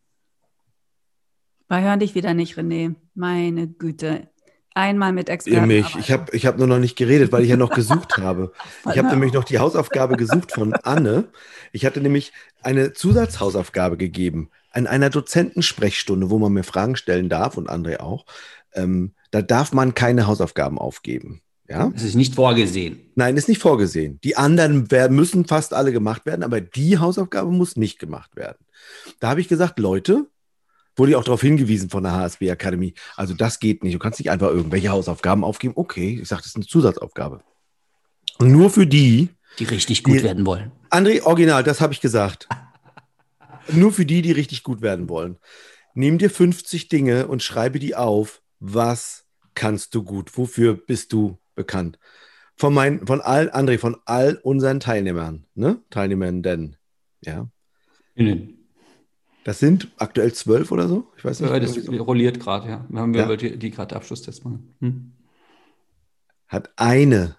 [1.68, 2.94] Wir hören dich wieder nicht, René.
[3.14, 4.30] Meine Güte.
[4.72, 5.66] Einmal mit Experten.
[5.66, 5.94] mich.
[5.96, 8.52] Ich habe ich hab nur noch nicht geredet, weil ich ja noch gesucht habe.
[8.90, 11.28] Ich habe nämlich noch die Hausaufgabe gesucht von Anne.
[11.70, 17.58] Ich hatte nämlich eine Zusatzhausaufgabe gegeben an einer Dozentensprechstunde, wo man mir Fragen stellen darf
[17.58, 18.24] und André auch.
[18.72, 21.40] Ähm, da darf man keine Hausaufgaben aufgeben.
[21.68, 21.90] Ja?
[21.90, 22.98] Das ist nicht vorgesehen.
[23.14, 24.18] Nein, ist nicht vorgesehen.
[24.24, 28.58] Die anderen müssen fast alle gemacht werden, aber die Hausaufgabe muss nicht gemacht werden.
[29.20, 30.26] Da habe ich gesagt, Leute,
[30.96, 32.94] wurde ich auch darauf hingewiesen von der HSB Akademie.
[33.16, 33.94] Also das geht nicht.
[33.94, 35.74] Du kannst nicht einfach irgendwelche Hausaufgaben aufgeben.
[35.76, 37.42] Okay, ich sage, das ist eine Zusatzaufgabe.
[38.38, 40.72] Und nur für die, Die richtig gut Die- werden wollen.
[40.90, 42.48] André, original, das habe ich gesagt.
[43.70, 45.36] Nur für die, die richtig gut werden wollen.
[45.94, 48.42] Nimm dir 50 Dinge und schreibe die auf.
[48.60, 50.36] Was kannst du gut?
[50.36, 51.98] Wofür bist du bekannt?
[52.56, 55.82] Von meinen, von all, André, von all unseren Teilnehmern, ne?
[55.90, 56.76] Teilnehmenden,
[57.22, 57.48] ja.
[58.14, 58.58] Innen.
[59.44, 61.10] Das sind aktuell zwölf oder so?
[61.16, 61.50] Ich weiß nicht.
[61.50, 61.92] Ja, das so.
[62.02, 62.86] rolliert gerade, ja.
[62.88, 63.28] Wir haben Ja.
[63.30, 63.36] ja.
[63.36, 64.74] die, die gerade Abschlusstest machen.
[64.80, 65.12] Hm?
[66.48, 67.36] Hat eine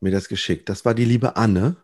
[0.00, 0.68] mir das geschickt.
[0.68, 1.76] Das war die liebe Anne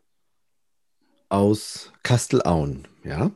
[1.28, 3.32] aus Kastelauen, ja.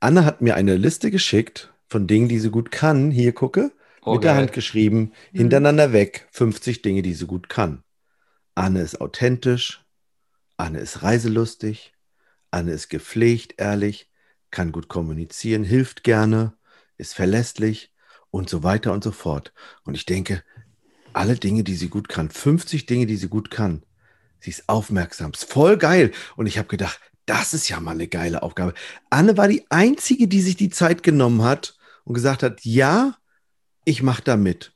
[0.00, 3.10] Anne hat mir eine Liste geschickt von Dingen, die sie gut kann.
[3.12, 3.70] Hier gucke,
[4.02, 4.40] Oh, mit der geil.
[4.42, 7.82] Hand geschrieben, hintereinander weg, 50 Dinge, die sie gut kann.
[8.54, 9.84] Anne ist authentisch,
[10.56, 11.94] Anne ist reiselustig,
[12.50, 14.10] Anne ist gepflegt, ehrlich,
[14.50, 16.54] kann gut kommunizieren, hilft gerne,
[16.96, 17.92] ist verlässlich
[18.30, 19.52] und so weiter und so fort.
[19.84, 20.42] Und ich denke,
[21.12, 23.82] alle Dinge, die sie gut kann, 50 Dinge, die sie gut kann.
[24.40, 26.12] Sie ist aufmerksam, ist voll geil.
[26.36, 28.74] Und ich habe gedacht, das ist ja mal eine geile Aufgabe.
[29.10, 33.16] Anne war die Einzige, die sich die Zeit genommen hat und gesagt hat, ja,
[33.88, 34.72] ich mache da mit.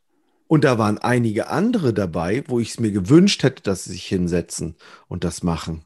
[0.49, 4.07] Und da waren einige andere dabei, wo ich es mir gewünscht hätte, dass sie sich
[4.07, 5.85] hinsetzen und das machen.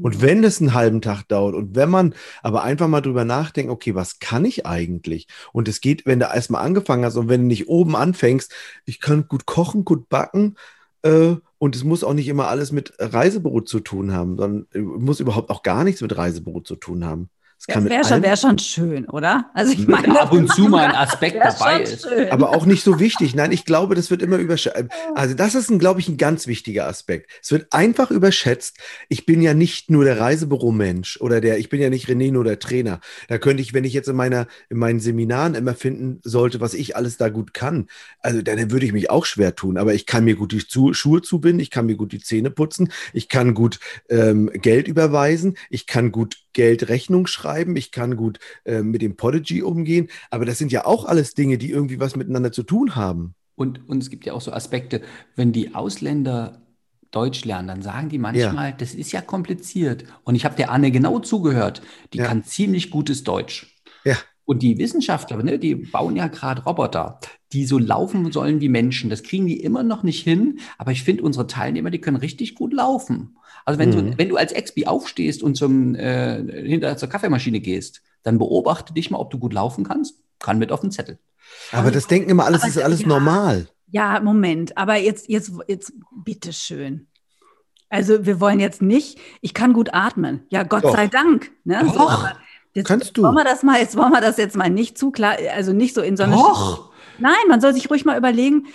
[0.00, 3.70] Und wenn es einen halben Tag dauert und wenn man aber einfach mal drüber nachdenkt,
[3.70, 5.28] okay, was kann ich eigentlich?
[5.52, 8.52] Und es geht, wenn du erstmal angefangen hast und wenn du nicht oben anfängst,
[8.84, 10.56] ich kann gut kochen, gut backen
[11.02, 14.78] äh, und es muss auch nicht immer alles mit Reisebüro zu tun haben, sondern äh,
[14.78, 17.28] muss überhaupt auch gar nichts mit Reisebüro zu tun haben.
[17.68, 19.50] Mit Wäre schon, allem- wär schon schön, oder?
[19.54, 22.02] Also ich meine, ab und zu mal ein Aspekt wär dabei schon ist.
[22.08, 22.30] schön.
[22.30, 23.34] aber auch nicht so wichtig.
[23.34, 24.90] Nein, ich glaube, das wird immer überschätzt.
[25.14, 27.30] Also das ist, ein, glaube ich, ein ganz wichtiger Aspekt.
[27.40, 28.78] Es wird einfach überschätzt.
[29.08, 32.44] Ich bin ja nicht nur der Reisebüro-Mensch oder der, ich bin ja nicht René nur
[32.44, 33.00] der Trainer.
[33.28, 36.74] Da könnte ich, wenn ich jetzt in meiner, in meinen Seminaren immer finden sollte, was
[36.74, 37.86] ich alles da gut kann,
[38.20, 39.76] also dann würde ich mich auch schwer tun.
[39.78, 42.50] Aber ich kann mir gut die Zu Schuhe zubinden, ich kann mir gut die Zähne
[42.50, 48.38] putzen, ich kann gut ähm, Geld überweisen, ich kann gut Geldrechnung schreiben, ich kann gut
[48.64, 50.08] ähm, mit dem Podigy umgehen.
[50.30, 53.34] Aber das sind ja auch alles Dinge, die irgendwie was miteinander zu tun haben.
[53.54, 55.02] Und, und es gibt ja auch so Aspekte,
[55.36, 56.62] wenn die Ausländer
[57.10, 60.04] Deutsch lernen, dann sagen die manchmal, das ist ja kompliziert.
[60.24, 62.26] Und ich habe der Anne genau zugehört, die Ja.
[62.26, 63.76] kann ziemlich gutes Deutsch.
[64.04, 64.16] Ja.
[64.44, 67.20] Und die Wissenschaftler, ne, die bauen ja gerade Roboter,
[67.52, 69.08] die so laufen sollen wie Menschen.
[69.08, 70.58] Das kriegen die immer noch nicht hin.
[70.78, 73.36] Aber ich finde, unsere Teilnehmer, die können richtig gut laufen.
[73.64, 74.10] Also wenn, Mhm.
[74.12, 78.92] du, wenn du als Expi aufstehst und zum, äh, hinter zur Kaffeemaschine gehst, dann beobachte
[78.94, 80.16] dich mal, ob du gut laufen kannst.
[80.40, 81.18] Kann mit auf den Zettel.
[81.70, 83.08] Aber das denken immer, alles Aber ist alles ja.
[83.08, 83.68] normal.
[83.90, 85.92] Ja, Moment, aber jetzt, jetzt, jetzt,
[86.24, 87.06] bitteschön.
[87.90, 90.44] Also wir wollen jetzt nicht, ich kann gut atmen.
[90.50, 90.96] Ja, Gott Doch.
[90.96, 91.50] sei Dank.
[91.64, 91.82] Ne?
[91.86, 92.10] So, Doch.
[92.24, 92.36] aber
[92.74, 93.22] jetzt Kannst du.
[93.22, 95.94] Wollen wir das mal, jetzt wollen wir das jetzt mal nicht zu klar, also nicht
[95.94, 96.92] so in so eine Doch!
[97.18, 98.66] Nein, man soll sich ruhig mal überlegen.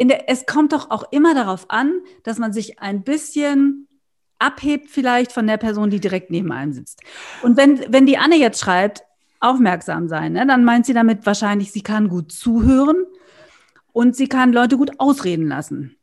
[0.00, 3.88] Der, es kommt doch auch immer darauf an, dass man sich ein bisschen
[4.38, 7.00] abhebt vielleicht von der Person, die direkt neben einem sitzt.
[7.42, 9.02] Und wenn, wenn die Anne jetzt schreibt,
[9.40, 13.04] aufmerksam sein, ne, dann meint sie damit wahrscheinlich, sie kann gut zuhören
[13.92, 15.96] und sie kann Leute gut ausreden lassen.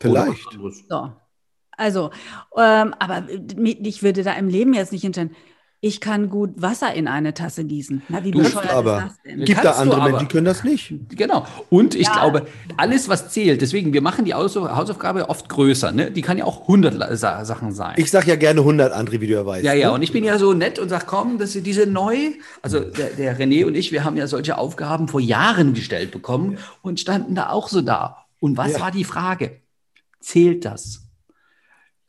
[0.00, 0.48] Vielleicht.
[0.88, 1.12] So.
[1.76, 2.10] Also,
[2.56, 5.34] ähm, aber ich würde da im Leben jetzt nicht hinstellen.
[5.84, 8.02] Ich kann gut Wasser in eine Tasse gießen.
[8.08, 8.98] Na, wie Du bescheuert aber.
[8.98, 9.44] ist das denn?
[9.44, 10.00] Gibt da andere.
[10.04, 10.94] Menschen, die können das nicht.
[11.08, 11.44] Genau.
[11.70, 12.12] Und ich Ja.
[12.12, 15.90] glaube, alles, was zählt, deswegen, wir machen die Haus- Hausaufgabe oft größer.
[15.90, 16.12] Ne?
[16.12, 17.94] Die kann ja auch 100 La- Sa Sachen sein.
[17.96, 19.64] Ich sage ja gerne 100 andere, wie du ja weißt.
[19.64, 19.94] ja, ja, ne?
[19.94, 22.16] und ich bin ja so nett und sage, komm, das ist diese neu,
[22.62, 26.58] also der, der René und ich, wir haben ja solche Aufgaben vor Jahren gestellt bekommen
[26.82, 28.18] und standen da auch so da.
[28.38, 28.80] Und was Ja.
[28.82, 29.60] war die Frage?
[30.20, 31.01] Zählt das?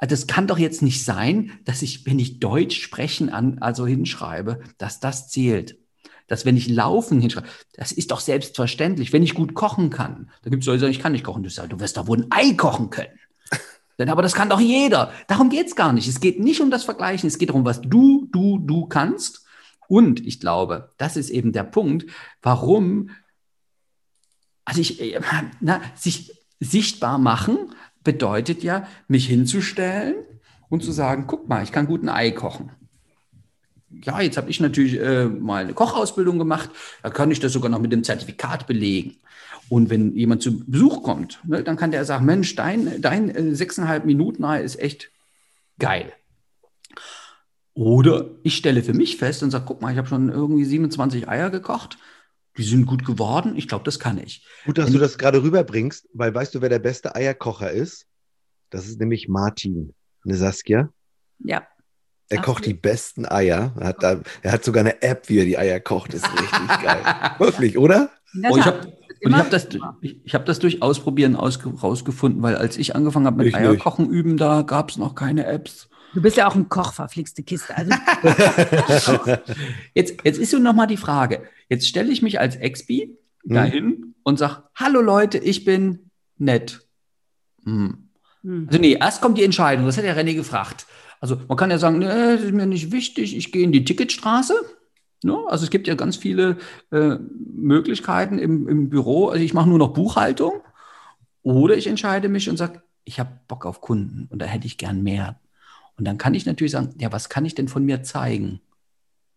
[0.04, 3.88] Also das kann doch jetzt nicht sein, dass ich, wenn ich Deutsch sprechen an, also
[3.88, 5.78] hinschreibe, dass das zählt.
[6.28, 9.13] Dass wenn ich laufen hinschreibe, das ist doch selbstverständlich.
[9.13, 11.42] Wenn ich gut kochen kann, da gibt es Leute, die sagen, ich kann nicht kochen.
[11.42, 13.18] Du sagst, du wirst doch wohl ein Ei kochen können.
[13.98, 15.13] Denn aber das kann doch jeder.
[15.30, 16.10] Darum geht es gar nicht.
[16.10, 17.28] Es geht nicht um das Vergleichen.
[17.28, 19.46] Es geht darum, was du, du, du kannst.
[19.88, 22.12] Und ich glaube, das ist eben der Punkt,
[22.42, 23.10] warum,
[24.66, 25.22] also ich, äh,
[25.62, 30.16] na, sich sichtbar machen bedeutet ja, mich hinzustellen
[30.70, 32.72] und zu sagen, guck mal, ich kann gut ein Ei kochen.
[34.04, 36.70] Ja, jetzt habe ich natürlich äh, mal eine Kochausbildung gemacht,
[37.04, 39.18] da kann ich das sogar noch mit dem Zertifikat belegen.
[39.70, 43.56] Und wenn jemand zu Besuch kommt, ne, dann kann der sagen, Mensch, dein, dein äh,
[43.56, 45.12] sechseinhalb Minuten Ei ist echt
[45.80, 46.12] geil.
[47.74, 51.28] Oder ich stelle für mich fest und sage, guck mal, ich habe schon irgendwie 27
[51.28, 51.98] Eier gekocht.
[52.58, 53.56] Die sind gut geworden.
[53.56, 54.46] Ich glaube, das kann ich.
[54.66, 58.06] Gut, dass du das gerade rüberbringst, weil weißt du, wer der beste Eierkocher ist?
[58.70, 60.89] Das ist nämlich Martin, ne Saskia.
[61.39, 61.68] Ja.
[62.30, 63.74] Er Ach, kocht die besten Eier.
[63.80, 66.13] Er hat, da, er hat sogar eine App, wie er die Eier kocht.
[66.13, 67.04] Ist richtig geil.
[67.38, 68.10] Wirklich, oder?
[68.50, 68.94] Oh, ich habe
[69.32, 69.68] habe das,
[70.02, 73.54] ich, ich hab das durch Ausprobieren ausge, rausgefunden, weil als ich angefangen habe mit Ich
[73.54, 73.62] nicht.
[73.62, 75.89] Eierkochen üben, da gab es noch keine Apps.
[76.13, 77.76] Du bist ja auch ein Koch, verflixte Kiste.
[77.76, 77.91] Also,
[79.93, 81.43] Jetzt, jetzt ist so nochmal die Frage.
[81.69, 83.54] Jetzt stelle ich mich als Expi Mhm.
[83.54, 86.88] dahin und sage, hallo Leute, ich bin nett.
[87.63, 88.10] Hm.
[88.41, 88.67] hm.
[88.67, 89.86] Also nee, erst kommt die Entscheidung.
[89.86, 90.88] Das hat ja René gefragt.
[91.19, 93.86] Also man kann ja sagen, nee, das ist mir nicht wichtig, ich gehe in die
[93.86, 94.54] Ticketstraße.
[95.23, 95.38] Ne?
[95.47, 96.58] Also es gibt ja ganz viele
[96.91, 97.17] äh,
[97.56, 99.28] Möglichkeiten im, im Büro.
[99.28, 100.62] Also ich mache nur noch Buchhaltung.
[101.43, 104.78] Oder ich entscheide mich und sage, ich habe Bock auf Kunden und da hätte ich
[104.78, 105.39] gern mehr.
[105.97, 108.62] Und dann kann ich natürlich sagen, ja, was kann ich denn von mir zeigen?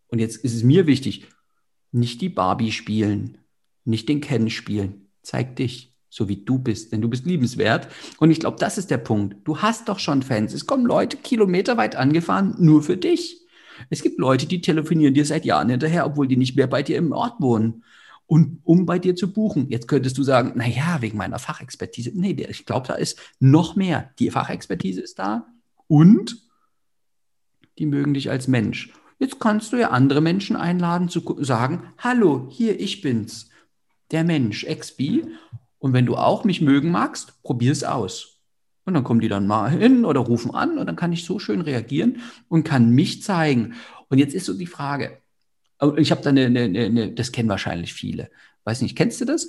[0.09, 1.27] Und jetzt ist es mir wichtig,
[1.93, 3.39] nicht die Barbie spielen,
[3.85, 5.09] nicht den Ken spielen.
[5.23, 7.89] Zeig dich, so wie du bist, denn du bist liebenswert.
[8.19, 9.37] Und ich glaube, das ist der Punkt.
[9.45, 10.55] Du hast doch schon Fans.
[10.55, 13.43] Es kommen Leute kilometerweit angefahren, nur für dich.
[13.91, 16.97] Es gibt Leute, die telefonieren dir seit Jahren hinterher, obwohl die nicht mehr bei dir
[16.97, 17.85] im Ort wohnen.
[18.29, 19.69] Und um bei dir zu buchen.
[19.69, 22.11] Jetzt könntest du sagen, na ja, wegen meiner Fachexpertise.
[22.15, 24.11] Nee, ich glaube, da ist noch mehr.
[24.19, 25.47] Die Fachexpertise ist da
[25.87, 26.46] und
[27.79, 28.93] die mögen dich als Mensch.
[29.19, 33.49] Jetzt kannst du ja andere Menschen einladen, zu sagen, hallo, hier, ich bin's,
[34.11, 35.25] der Mensch, Expi.
[35.79, 38.41] Und wenn du auch mich mögen magst, probier es aus.
[38.85, 41.39] Und dann kommen die dann mal hin oder rufen an und dann kann ich so
[41.39, 43.75] schön reagieren und kann mich zeigen.
[44.09, 45.19] Und jetzt ist so die Frage,
[45.79, 48.31] und ich habe da eine, eine, eine, das kennen wahrscheinlich viele.
[48.65, 49.49] Weiß nicht, kennst du das?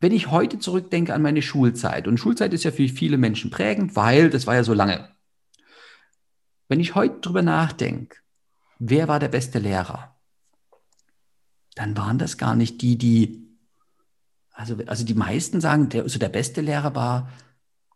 [0.00, 3.96] Wenn ich heute zurückdenke an meine Schulzeit, und Schulzeit ist ja für viele Menschen prägend,
[3.96, 5.15] weil das war ja so lange.
[6.68, 8.18] Wenn ich heute drüber nachdenke,
[8.78, 10.16] wer war der beste Lehrer?
[11.74, 13.46] Dann waren das gar nicht die, die,
[14.52, 17.30] also, also die meisten sagen, der, also der beste Lehrer war,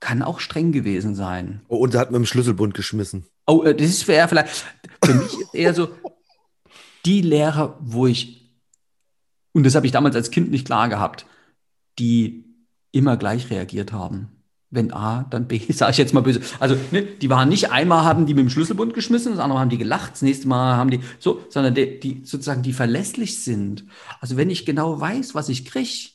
[0.00, 1.62] kann auch streng gewesen sein.
[1.68, 3.26] Oh, und sie hat mit dem Schlüsselbund geschmissen.
[3.46, 4.64] Oh, äh, das ist eher vielleicht,
[5.04, 5.88] für mich ist eher so,
[7.04, 8.50] die Lehrer, wo ich,
[9.52, 11.26] und das habe ich damals als Kind nicht klar gehabt,
[11.98, 12.44] die
[12.92, 14.39] immer gleich reagiert haben.
[14.70, 16.40] Wenn A, dann B, sage ich jetzt mal böse.
[16.59, 19.62] Also, ne, die waren nicht einmal haben die mit dem Schlüsselbund geschmissen, das andere Mal
[19.62, 23.42] haben die gelacht, das nächste Mal haben die so, sondern die, die sozusagen, die verlässlich
[23.42, 23.85] sind.
[24.20, 26.11] Also, wenn ich genau weiß, was ich kriege,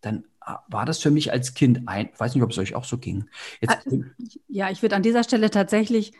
[0.00, 0.24] dann
[0.68, 3.26] war das für mich als Kind ein, weiß nicht, ob es euch auch so ging.
[3.60, 3.78] Jetzt,
[4.48, 6.12] ja, ich würde an dieser Stelle tatsächlich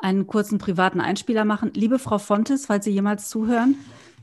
[0.00, 1.72] einen kurzen privaten Einspieler machen.
[1.74, 3.76] Liebe Frau Fontes, falls Sie jemals zuhören,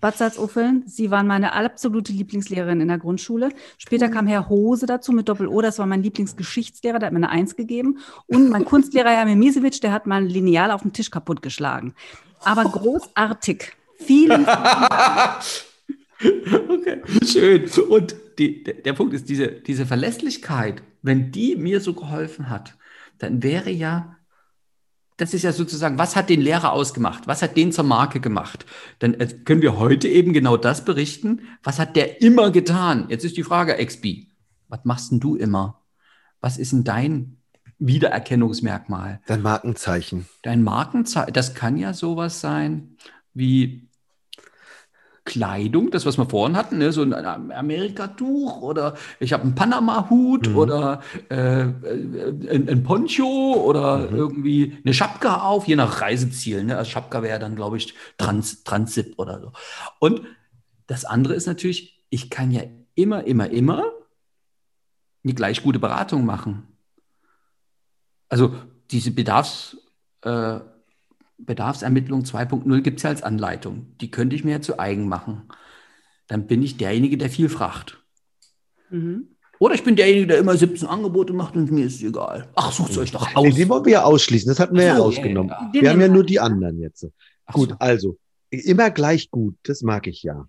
[0.03, 3.53] Bad Salzuffeln, Sie waren meine absolute Lieblingslehrerin in der Grundschule.
[3.77, 7.29] Später kam Herr Hose dazu mit Doppel-O, das war mein Lieblingsgeschichtslehrer, der hat mir eine
[7.29, 7.99] Eins gegeben.
[8.27, 11.93] Und mein Kunstlehrer Herr Mimisevic, der hat mein Lineal auf dem Tisch kaputtgeschlagen.
[12.43, 13.71] Aber großartig.
[13.97, 14.45] Vielen.
[16.69, 17.69] Okay, schön.
[17.89, 22.77] Und die, der Punkt ist, diese, diese Verlässlichkeit, wenn die mir so geholfen hat,
[23.17, 24.12] dann wäre ja
[25.17, 27.27] das ist ja sozusagen, was hat den Lehrer ausgemacht?
[27.27, 28.65] Was hat den zur Marke gemacht?
[28.99, 31.41] Dann äh, können wir heute eben genau das berichten.
[31.63, 33.05] Was hat der immer getan?
[33.09, 34.27] Jetzt ist die Frage, XB,
[34.69, 35.81] was machst denn du immer?
[36.41, 37.37] Was ist denn dein
[37.79, 39.21] Wiedererkennungsmerkmal?
[39.27, 40.27] Dein Markenzeichen.
[40.41, 42.97] Dein Markenzeichen, das kann ja sowas sein
[43.33, 43.89] wie
[45.25, 46.91] Kleidung, das, was wir vorhin hatten, ne?
[46.91, 50.57] so ein Amerika-Tuch oder ich habe einen Panama-Hut mhm.
[50.57, 51.67] oder äh, äh,
[52.49, 54.15] ein, ein, Poncho oder mhm.
[54.15, 56.65] irgendwie eine Schapka auf, je nach Reiseziel.
[56.65, 56.77] Ne?
[56.77, 59.51] Also Schapka wäre dann, glaube ich, Trans, Transit oder so.
[59.99, 60.23] Und
[60.87, 62.63] das andere ist natürlich, ich kann ja
[62.95, 63.85] immer, immer, immer
[65.23, 66.67] eine gleich gute Beratung machen.
[68.27, 68.53] Also
[68.91, 69.77] diese Bedarfs...
[70.21, 70.59] Äh,
[71.45, 73.87] Bedarfsermittlung 2.0 gibt es ja als Anleitung.
[74.01, 75.43] Die könnte ich mir ja zu eigen machen.
[76.27, 78.03] Dann bin ich derjenige, der viel fragt.
[78.89, 79.27] Mhm.
[79.59, 82.49] Oder ich bin derjenige, der immer 17 Angebote macht und mir ist es egal.
[82.55, 83.55] Ach, sucht es euch doch aus.
[83.55, 84.49] Die wollen wir ja ausschließen.
[84.49, 85.49] Das hatten wir ja ausgenommen.
[85.49, 85.81] Ja, ja.
[85.81, 87.07] Wir haben ja nur die anderen jetzt.
[87.51, 87.75] Gut, so.
[87.79, 88.17] also
[88.49, 89.55] immer gleich gut.
[89.63, 90.47] Das mag ich ja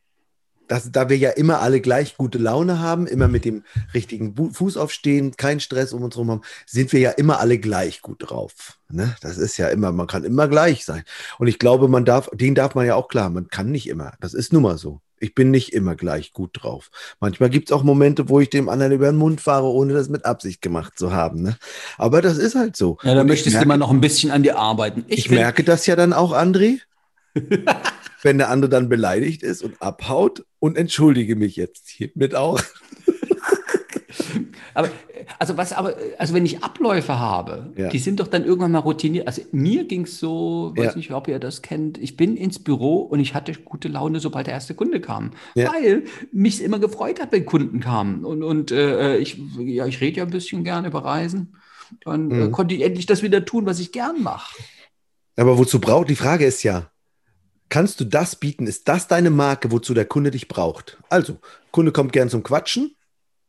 [0.68, 4.77] dass, da wir ja immer alle gleich gute Laune haben, immer mit dem richtigen Fuß
[4.77, 8.79] aufstehen, keinen Stress um uns herum haben, sind wir ja immer alle gleich gut drauf.
[8.88, 9.14] Ne?
[9.20, 11.05] Das ist ja immer, man kann immer gleich sein.
[11.38, 14.12] Und ich glaube, man darf, den darf man ja auch klar, man kann nicht immer.
[14.20, 15.00] Das ist nun mal so.
[15.20, 16.90] Ich bin nicht immer gleich gut drauf.
[17.20, 20.09] Manchmal gibt es auch Momente, wo ich dem anderen über den Mund fahre, ohne das
[20.09, 21.42] mit Absicht gemacht zu haben.
[21.42, 21.57] Ne?
[21.96, 22.98] Aber das ist halt so.
[23.03, 25.05] Ja, da möchtest merke, du immer noch ein bisschen an dir arbeiten.
[25.09, 26.81] Ich, ich merke das ja dann auch, André.
[28.22, 32.60] Wenn der andere dann beleidigt ist und abhaut und entschuldige mich jetzt hiermit auch.
[34.74, 34.90] aber
[35.38, 37.88] also was aber also wenn ich Abläufe habe, ja.
[37.88, 39.26] die sind doch dann irgendwann mal routiniert.
[39.26, 40.96] Also mir ging es so, weiß ja.
[40.96, 41.98] nicht, ob ihr das kennt.
[41.98, 45.72] Ich bin ins Büro und ich hatte gute Laune, sobald der erste Kunde kam, ja.
[45.72, 50.18] weil mich immer gefreut hat, wenn Kunden kamen und und äh, ich ja ich rede
[50.18, 51.56] ja ein bisschen gerne über Reisen.
[52.04, 52.42] Dann äh, mhm.
[52.42, 54.56] äh, konnte ich endlich das wieder tun, was ich gern mache.
[55.36, 56.90] Aber wozu braucht die Frage ist ja,
[57.74, 58.68] kannst du das bieten?
[58.68, 60.96] Ist das deine Marke, wozu der Kunde dich braucht?
[61.08, 61.38] Also,
[61.72, 62.94] Kunde kommt gern zum Quatschen.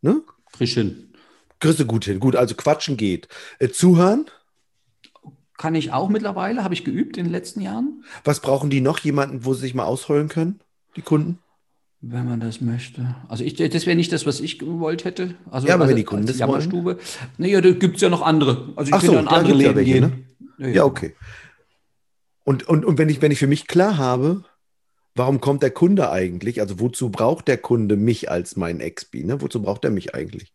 [0.01, 0.23] Ne?
[0.47, 1.13] Frisch hin.
[1.59, 2.19] Kriegst du gut hin.
[2.19, 3.27] Gut, also Quatschen geht.
[3.59, 4.25] Äh, zuhören?
[5.59, 8.03] Kann ich auch mittlerweile, habe ich geübt in den letzten Jahren.
[8.23, 8.97] Was brauchen die noch?
[8.97, 10.59] Jemanden, wo sie sich mal ausheulen können,
[10.95, 11.37] die Kunden?
[12.01, 13.15] Wenn man das möchte.
[13.29, 15.35] Also ich, das wäre nicht das, was ich gewollt hätte.
[15.51, 16.97] Also, ja, aber also wenn die Kunden das Jammerstube.
[17.37, 18.73] Naja, da gibt es ja noch andere.
[18.75, 20.11] Also ich Ach so, ja andere Läden ja welche, ne?
[20.57, 21.13] ja, ja, okay.
[22.45, 24.45] Und, und, und wenn, ich, wenn ich für mich klar habe,
[25.15, 26.61] warum kommt der Kunde eigentlich?
[26.61, 29.23] Also wozu braucht der Kunde mich als mein Expi?
[29.23, 29.41] Ne?
[29.41, 30.53] Wozu braucht er mich eigentlich?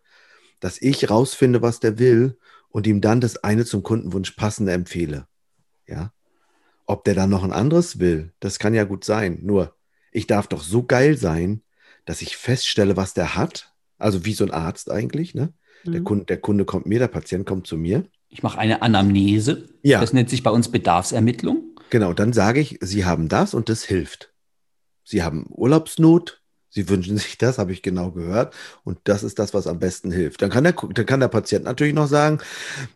[0.60, 5.26] Dass ich rausfinde, was der will und ihm dann das eine zum Kundenwunsch passende empfehle.
[5.88, 6.12] Ja.
[6.86, 9.40] Ob der dann noch ein anderes will, das kann ja gut sein.
[9.42, 9.74] Nur,
[10.12, 11.62] ich darf doch so geil sein,
[12.04, 13.72] dass ich feststelle, was der hat.
[13.98, 15.34] Also wie so ein Arzt eigentlich.
[15.34, 15.52] Ne?
[15.84, 15.92] Mhm.
[15.92, 18.04] Der, Kunde, der Kunde kommt mir, der Patient kommt zu mir.
[18.28, 19.68] Ich mache eine Anamnese.
[19.82, 20.00] Ja.
[20.00, 21.69] Das nennt sich bei uns Bedarfsermittlung.
[21.90, 24.32] Genau, dann sage ich, Sie haben das und das hilft.
[25.04, 28.54] Sie haben Urlaubsnot, Sie wünschen sich das, habe ich genau gehört.
[28.84, 30.40] Und das ist das, was am besten hilft.
[30.40, 32.38] Dann kann der, dann kann der Patient natürlich noch sagen,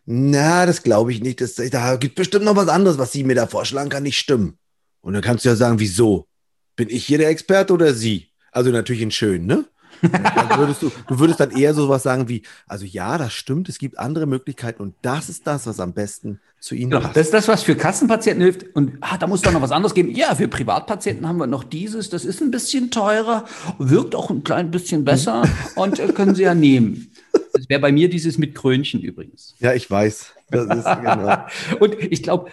[0.06, 1.40] na, das glaube ich nicht.
[1.40, 4.58] Das, da gibt bestimmt noch was anderes, was Sie mir da vorschlagen, kann nicht stimmen.
[5.00, 6.28] Und dann kannst du ja sagen, wieso?
[6.76, 8.30] Bin ich hier der Experte oder Sie?
[8.52, 9.66] Also natürlich in schön, ne?
[10.02, 13.78] Würdest du, du würdest dann eher so was sagen wie, also ja, das stimmt, es
[13.78, 17.16] gibt andere Möglichkeiten und das ist das, was am besten zu Ihnen genau, passt.
[17.16, 18.74] Das ist das, was für Kassenpatienten hilft.
[18.74, 20.10] Und ah, da muss doch noch was anderes geben.
[20.10, 23.44] Ja, für Privatpatienten haben wir noch dieses, das ist ein bisschen teurer,
[23.78, 25.42] wirkt auch ein klein bisschen besser
[25.76, 27.10] und äh, können Sie ja nehmen.
[27.52, 29.54] Das wäre bei mir dieses mit Krönchen übrigens.
[29.58, 30.32] Ja, ich weiß.
[30.50, 31.44] Das ist, genau.
[31.80, 32.50] und ich glaube,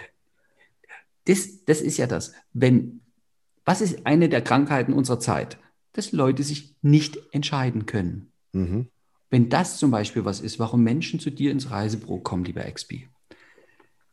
[1.25, 3.01] das, das ist ja das, wenn
[3.65, 5.57] was ist eine der Krankheiten unserer Zeit?
[5.93, 8.31] Dass Leute sich nicht entscheiden können.
[8.53, 8.87] Mhm.
[9.29, 13.07] Wenn das zum Beispiel was ist, warum Menschen zu dir ins Reisebüro kommen, lieber Expi,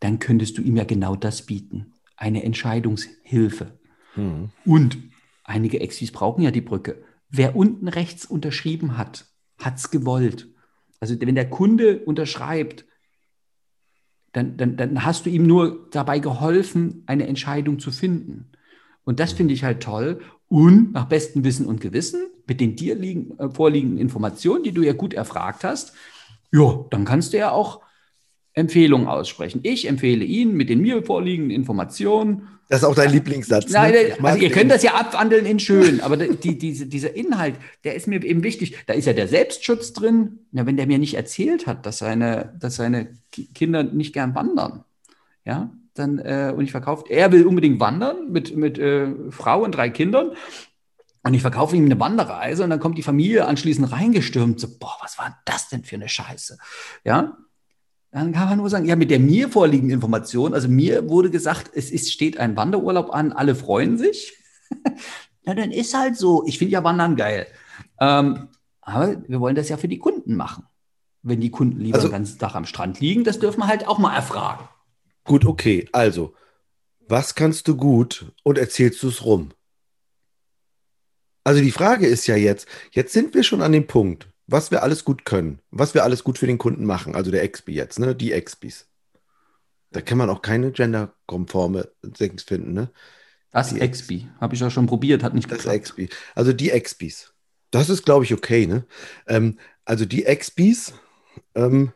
[0.00, 1.94] dann könntest du ihm ja genau das bieten.
[2.16, 3.78] Eine Entscheidungshilfe.
[4.16, 4.50] Mhm.
[4.64, 4.98] Und
[5.44, 7.02] einige Expis brauchen ja die Brücke.
[7.30, 9.26] Wer unten rechts unterschrieben hat,
[9.58, 10.48] hat es gewollt.
[11.00, 12.84] Also wenn der Kunde unterschreibt,
[14.32, 18.52] dann, dann, dann hast du ihm nur dabei geholfen, eine Entscheidung zu finden.
[19.04, 20.20] Und das finde ich halt toll.
[20.48, 24.82] Und nach bestem Wissen und Gewissen, mit den dir liegen, äh, vorliegenden Informationen, die du
[24.82, 25.92] ja gut erfragt hast,
[26.50, 27.82] ja, dann kannst du ja auch
[28.54, 29.60] Empfehlungen aussprechen.
[29.62, 32.48] Ich empfehle Ihnen mit den mir vorliegenden Informationen.
[32.70, 33.70] Das ist auch dein Lieblingssatz.
[33.70, 34.16] Nein, ne?
[34.22, 34.54] also ihr den.
[34.54, 38.42] könnt das ja abwandeln in schön, aber die, diese, dieser Inhalt, der ist mir eben
[38.42, 38.76] wichtig.
[38.86, 40.40] Da ist ja der Selbstschutz drin.
[40.52, 44.34] Ja, wenn der mir nicht erzählt hat, dass seine, dass seine Ki- Kinder nicht gern
[44.34, 44.84] wandern,
[45.44, 49.72] ja, dann, äh, und ich verkaufe, er will unbedingt wandern mit, mit äh, Frau und
[49.72, 50.32] drei Kindern.
[51.22, 54.60] Und ich verkaufe ihm eine Wanderreise und dann kommt die Familie anschließend reingestürmt.
[54.60, 56.58] So, boah, was war das denn für eine Scheiße?
[57.04, 57.36] Ja,
[58.10, 61.70] dann kann man nur sagen, ja, mit der mir vorliegenden Information, also mir wurde gesagt,
[61.74, 64.32] es ist, steht ein Wanderurlaub an, alle freuen sich.
[65.42, 66.44] ja, dann ist halt so.
[66.46, 67.46] Ich finde ja Wandern geil.
[68.00, 68.48] Ähm,
[68.80, 70.64] aber wir wollen das ja für die Kunden machen.
[71.22, 73.86] Wenn die Kunden lieber Also- den ganzen Tag am Strand liegen, das dürfen wir halt
[73.86, 74.66] auch mal erfragen.
[75.28, 75.86] Gut, okay.
[75.92, 76.34] Also,
[77.06, 79.50] was kannst du gut und erzählst du es rum?
[81.44, 84.82] Also die Frage ist ja jetzt, jetzt sind wir schon an dem Punkt, was wir
[84.82, 87.98] alles gut können, was wir alles gut für den Kunden machen, also der Expi jetzt,
[87.98, 88.88] ne, die Expis.
[89.92, 92.90] Da kann man auch keine genderkonforme Dings finden, ne?
[93.50, 95.76] Das Die Expi habe ich ja schon probiert, hat nicht Das geklappt.
[95.76, 96.08] Expi.
[96.34, 97.34] Also die Expis.
[97.70, 98.86] Das ist, glaube ich, okay, ne?
[99.26, 100.94] Ähm, also die Expis
[101.54, 101.92] ähm,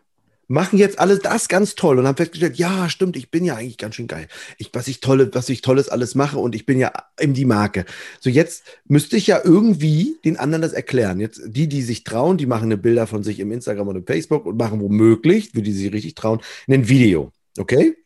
[0.49, 3.79] machen jetzt alles das ganz toll und haben festgestellt, ja, stimmt, ich bin ja eigentlich
[3.79, 4.29] ganz schön geil.
[4.59, 7.45] Ich, was ich tolle, was ich Tolles alles mache und ich bin ja eben die
[7.45, 7.87] Marke.
[8.21, 11.21] So, jetzt müsste ich ja irgendwie den anderen das erklären.
[11.21, 14.07] Jetzt, die, die sich trauen, die machen eine Bilder von sich im Instagram und im
[14.07, 17.33] Facebook und machen womöglich, für die sich richtig trauen, ein Video.
[17.59, 17.97] Okay?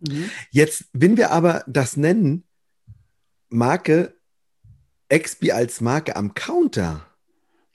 [0.00, 0.30] Mhm.
[0.50, 2.44] Jetzt, wenn wir aber das nennen,
[3.48, 4.14] Marke,
[5.08, 7.05] Expi als Marke am Counter,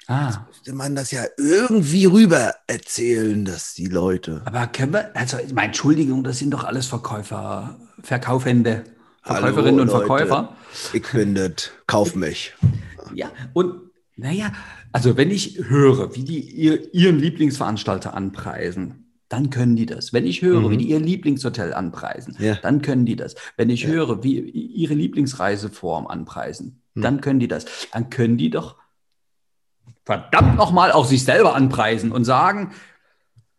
[0.07, 4.41] Ah, müsste man das ja irgendwie rüber erzählen, dass die Leute.
[4.45, 8.83] aber können wir, also, meine Entschuldigung, das sind doch alles Verkäufer, Verkaufende,
[9.23, 10.05] Verkäuferinnen Hallo, und Leute.
[10.07, 10.55] Verkäufer.
[10.93, 12.53] Ich bin das, kauf mich.
[13.13, 13.75] Ja, und
[14.17, 14.51] naja,
[14.91, 20.11] also wenn ich höre, wie die ihr, ihren Lieblingsveranstalter anpreisen, dann können die das.
[20.11, 20.71] Wenn ich höre, Mhm.
[20.71, 22.55] wie die ihr Lieblingshotel anpreisen, Ja.
[22.55, 23.35] dann können die das.
[23.55, 23.89] Wenn ich Ja.
[23.89, 27.01] höre, wie ihre Lieblingsreiseform anpreisen, Mhm.
[27.01, 27.65] dann können die das.
[27.93, 28.75] Dann können die doch
[30.05, 32.71] verdammt nochmal auch sich selber anpreisen und sagen,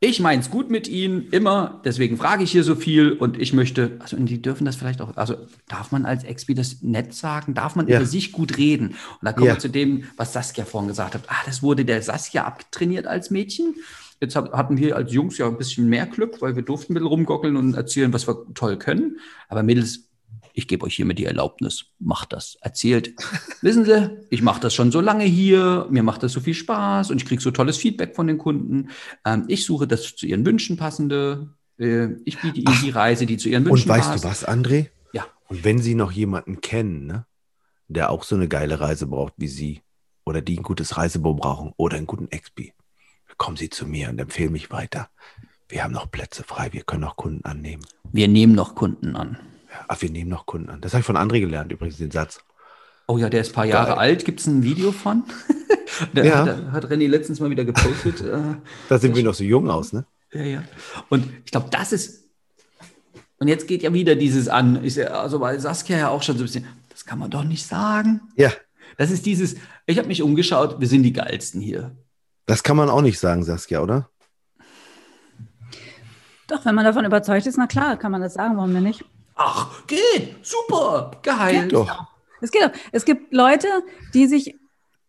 [0.04, 3.98] ich mein's gut mit Ihnen, immer, deswegen frage ich hier so viel und ich möchte,
[4.00, 5.36] also und die dürfen das vielleicht auch, also
[5.68, 7.98] darf man als Expi das nett sagen, darf man Ja.
[7.98, 8.88] über sich gut reden?
[8.88, 9.54] Und da kommen Ja.
[9.54, 11.22] wir zu dem, was Saskia vorhin gesagt hat.
[11.28, 13.76] Ah, das wurde der Saskia abtrainiert als Mädchen.
[14.20, 17.06] Jetzt hatten wir als Jungs ja ein bisschen mehr Glück, weil wir durften ein bisschen
[17.08, 19.18] rumgockeln und erzählen, was wir toll können.
[19.48, 20.08] Aber Mädels,
[20.54, 22.56] ich gebe euch hiermit die Erlaubnis, macht das.
[22.60, 23.14] Erzählt.
[23.60, 27.10] Wissen Sie, ich mache das schon so lange hier, mir macht das so viel Spaß
[27.10, 28.90] und ich kriege so tolles Feedback von den Kunden.
[29.24, 31.54] Ähm, ich suche das zu Ihren Wünschen passende.
[31.78, 34.24] Äh, ich biete Ihnen die Reise, die zu Ihren Und Wünschen weißt passt.
[34.24, 34.88] du was, André?
[35.12, 35.26] Ja.
[35.48, 37.26] Und wenn Sie noch jemanden kennen, ne,
[37.88, 39.82] der auch so eine geile Reise braucht wie Sie,
[40.24, 42.74] oder die ein gutes Reisebüro brauchen oder einen guten Expi,
[43.38, 45.10] kommen Sie zu mir und empfehlen mich weiter.
[45.68, 47.82] Wir haben noch Plätze frei, wir können noch Kunden annehmen.
[48.12, 49.38] Wir nehmen noch Kunden an.
[49.88, 50.80] Ach, wir nehmen noch Kunden an.
[50.80, 52.40] Das habe ich von André gelernt, übrigens, den Satz.
[53.08, 53.98] Oh ja, der ist ein paar Jahre Geil.
[53.98, 54.24] alt.
[54.24, 55.24] Gibt es ein Video von?
[56.14, 56.46] Der Ja.
[56.46, 58.20] hat, hat René letztens mal wieder gepostet.
[58.22, 58.38] äh,
[58.88, 60.06] Da sehen wir noch so jung aus, ne?
[60.32, 60.62] Ja, ja.
[61.10, 62.24] Und ich glaube, das ist.
[63.38, 64.82] Und jetzt geht ja wieder dieses an.
[64.84, 66.66] Ich, also bei Saskia ja auch schon so ein bisschen.
[66.88, 68.20] Das kann man doch nicht sagen.
[68.36, 68.50] Ja,
[68.96, 69.56] Das ist dieses.
[69.86, 70.80] Ich habe mich umgeschaut.
[70.80, 71.94] Wir sind die geilsten hier.
[72.46, 74.08] das kann man auch nicht sagen, Saskia, oder?
[76.48, 79.04] Doch, wenn man davon überzeugt ist, na klar, kann man das sagen, warum denn nicht?
[79.34, 80.36] Ach, geht.
[80.42, 81.10] Super.
[81.22, 81.68] Geil.
[81.68, 82.06] Doch.
[82.40, 82.72] Es geht auch.
[82.90, 83.68] Es gibt Leute,
[84.14, 84.56] die sich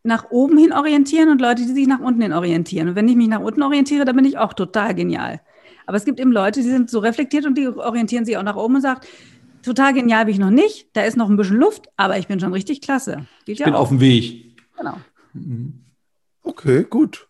[0.03, 2.89] nach oben hin orientieren und Leute, die sich nach unten hin orientieren.
[2.89, 5.41] Und wenn ich mich nach unten orientiere, dann bin ich auch total genial.
[5.85, 8.55] Aber es gibt eben Leute, die sind so reflektiert und die orientieren sich auch nach
[8.55, 9.01] oben und sagen,
[9.63, 12.39] total genial bin ich noch nicht, da ist noch ein bisschen Luft, aber ich bin
[12.39, 13.25] schon richtig klasse.
[13.45, 14.57] Geht Ich bin auf dem Weg.
[14.77, 14.97] Genau.
[16.43, 17.27] Okay, gut.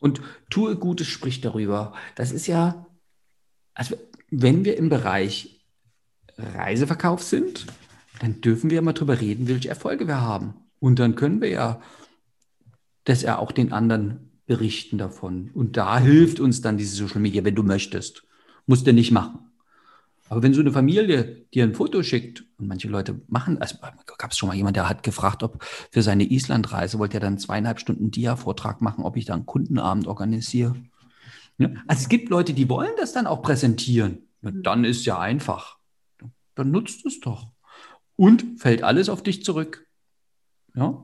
[0.00, 0.20] Und
[0.50, 1.92] tue Gutes, sprich darüber.
[2.16, 2.86] Das ist ja,
[3.74, 3.96] also
[4.30, 5.59] wenn wir im Bereich
[6.54, 7.66] Reiseverkauf sind,
[8.20, 10.54] dann dürfen wir mal drüber reden, welche Erfolge wir haben.
[10.78, 11.80] Und dann können wir ja
[13.04, 15.50] das ja auch den anderen berichten davon.
[15.54, 18.24] Und da hilft uns dann diese Social Media, wenn du möchtest.
[18.66, 19.50] Musst du nicht machen.
[20.30, 23.76] Aber wenn so eine Familie dir ein Foto schickt und manche Leute machen, also
[24.16, 27.38] gab es schon mal jemand, der hat gefragt, ob für seine Islandreise wollte er dann
[27.38, 30.76] zweieinhalb Stunden Dia-Vortrag machen, ob ich da einen Kundenabend organisiere.
[31.58, 31.70] Ja?
[31.88, 34.28] Also es gibt Leute, die wollen das dann auch präsentieren.
[34.40, 35.79] Na, dann ist ja einfach.
[36.60, 37.46] Dann nutzt es doch.
[38.16, 39.86] Und fällt alles auf dich zurück.
[40.74, 41.02] Ja.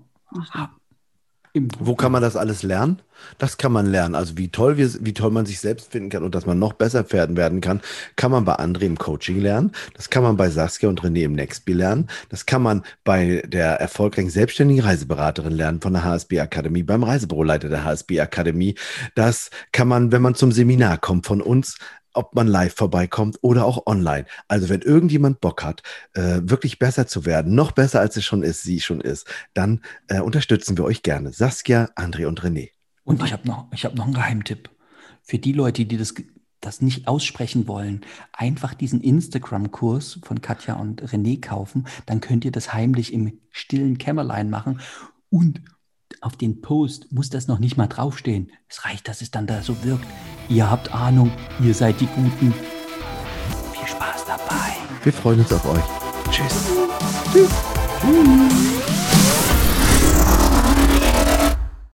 [1.79, 3.01] Wo kann man das alles lernen?
[3.39, 4.15] Das kann man lernen.
[4.15, 6.75] Also wie toll, wir, wie toll man sich selbst finden kann und dass man noch
[6.75, 7.81] besser werden werden kann,
[8.17, 9.73] kann man bei André im Coaching lernen.
[9.95, 12.09] Das kann man bei Saskia und René im Nextby lernen.
[12.29, 17.71] Das kann man bei der erfolgreichen selbstständigen Reiseberaterin lernen von der HSB Akademie, beim Reisebüroleiter
[17.71, 18.75] der HSB Akademie.
[19.15, 21.79] Das kann man, wenn man zum Seminar kommt von uns,
[22.17, 24.27] ob man live vorbeikommt oder auch online.
[24.49, 25.83] Also wenn irgendjemand Bock hat,
[26.14, 29.81] äh, wirklich besser zu werden, noch besser als es schon ist, sie schon ist, dann
[30.09, 31.33] äh, unterstützen wir euch gerne.
[31.33, 32.71] Saskia, André und René.
[33.05, 34.71] Und ich habe noch, hab noch einen Geheimtipp.
[35.23, 36.14] Für die Leute, die das,
[36.61, 38.01] das nicht aussprechen wollen,
[38.33, 41.87] einfach diesen Instagram-Kurs von Katja und René kaufen.
[42.07, 44.81] Dann könnt ihr das heimlich im stillen Kämmerlein machen.
[45.31, 45.61] Und
[46.21, 48.51] auf den Post muss das noch nicht mal draufstehen.
[48.69, 50.07] Es reicht, dass es dann da so wirkt.
[50.49, 51.31] Ihr habt Ahnung,
[51.63, 52.53] ihr seid die Guten.
[53.73, 54.73] Viel Spaß dabei.
[55.03, 55.85] Wir freuen uns auf euch.
[56.31, 56.67] Tschüss.
[57.33, 57.51] Tschüss.
[58.03, 58.86] Tschüss.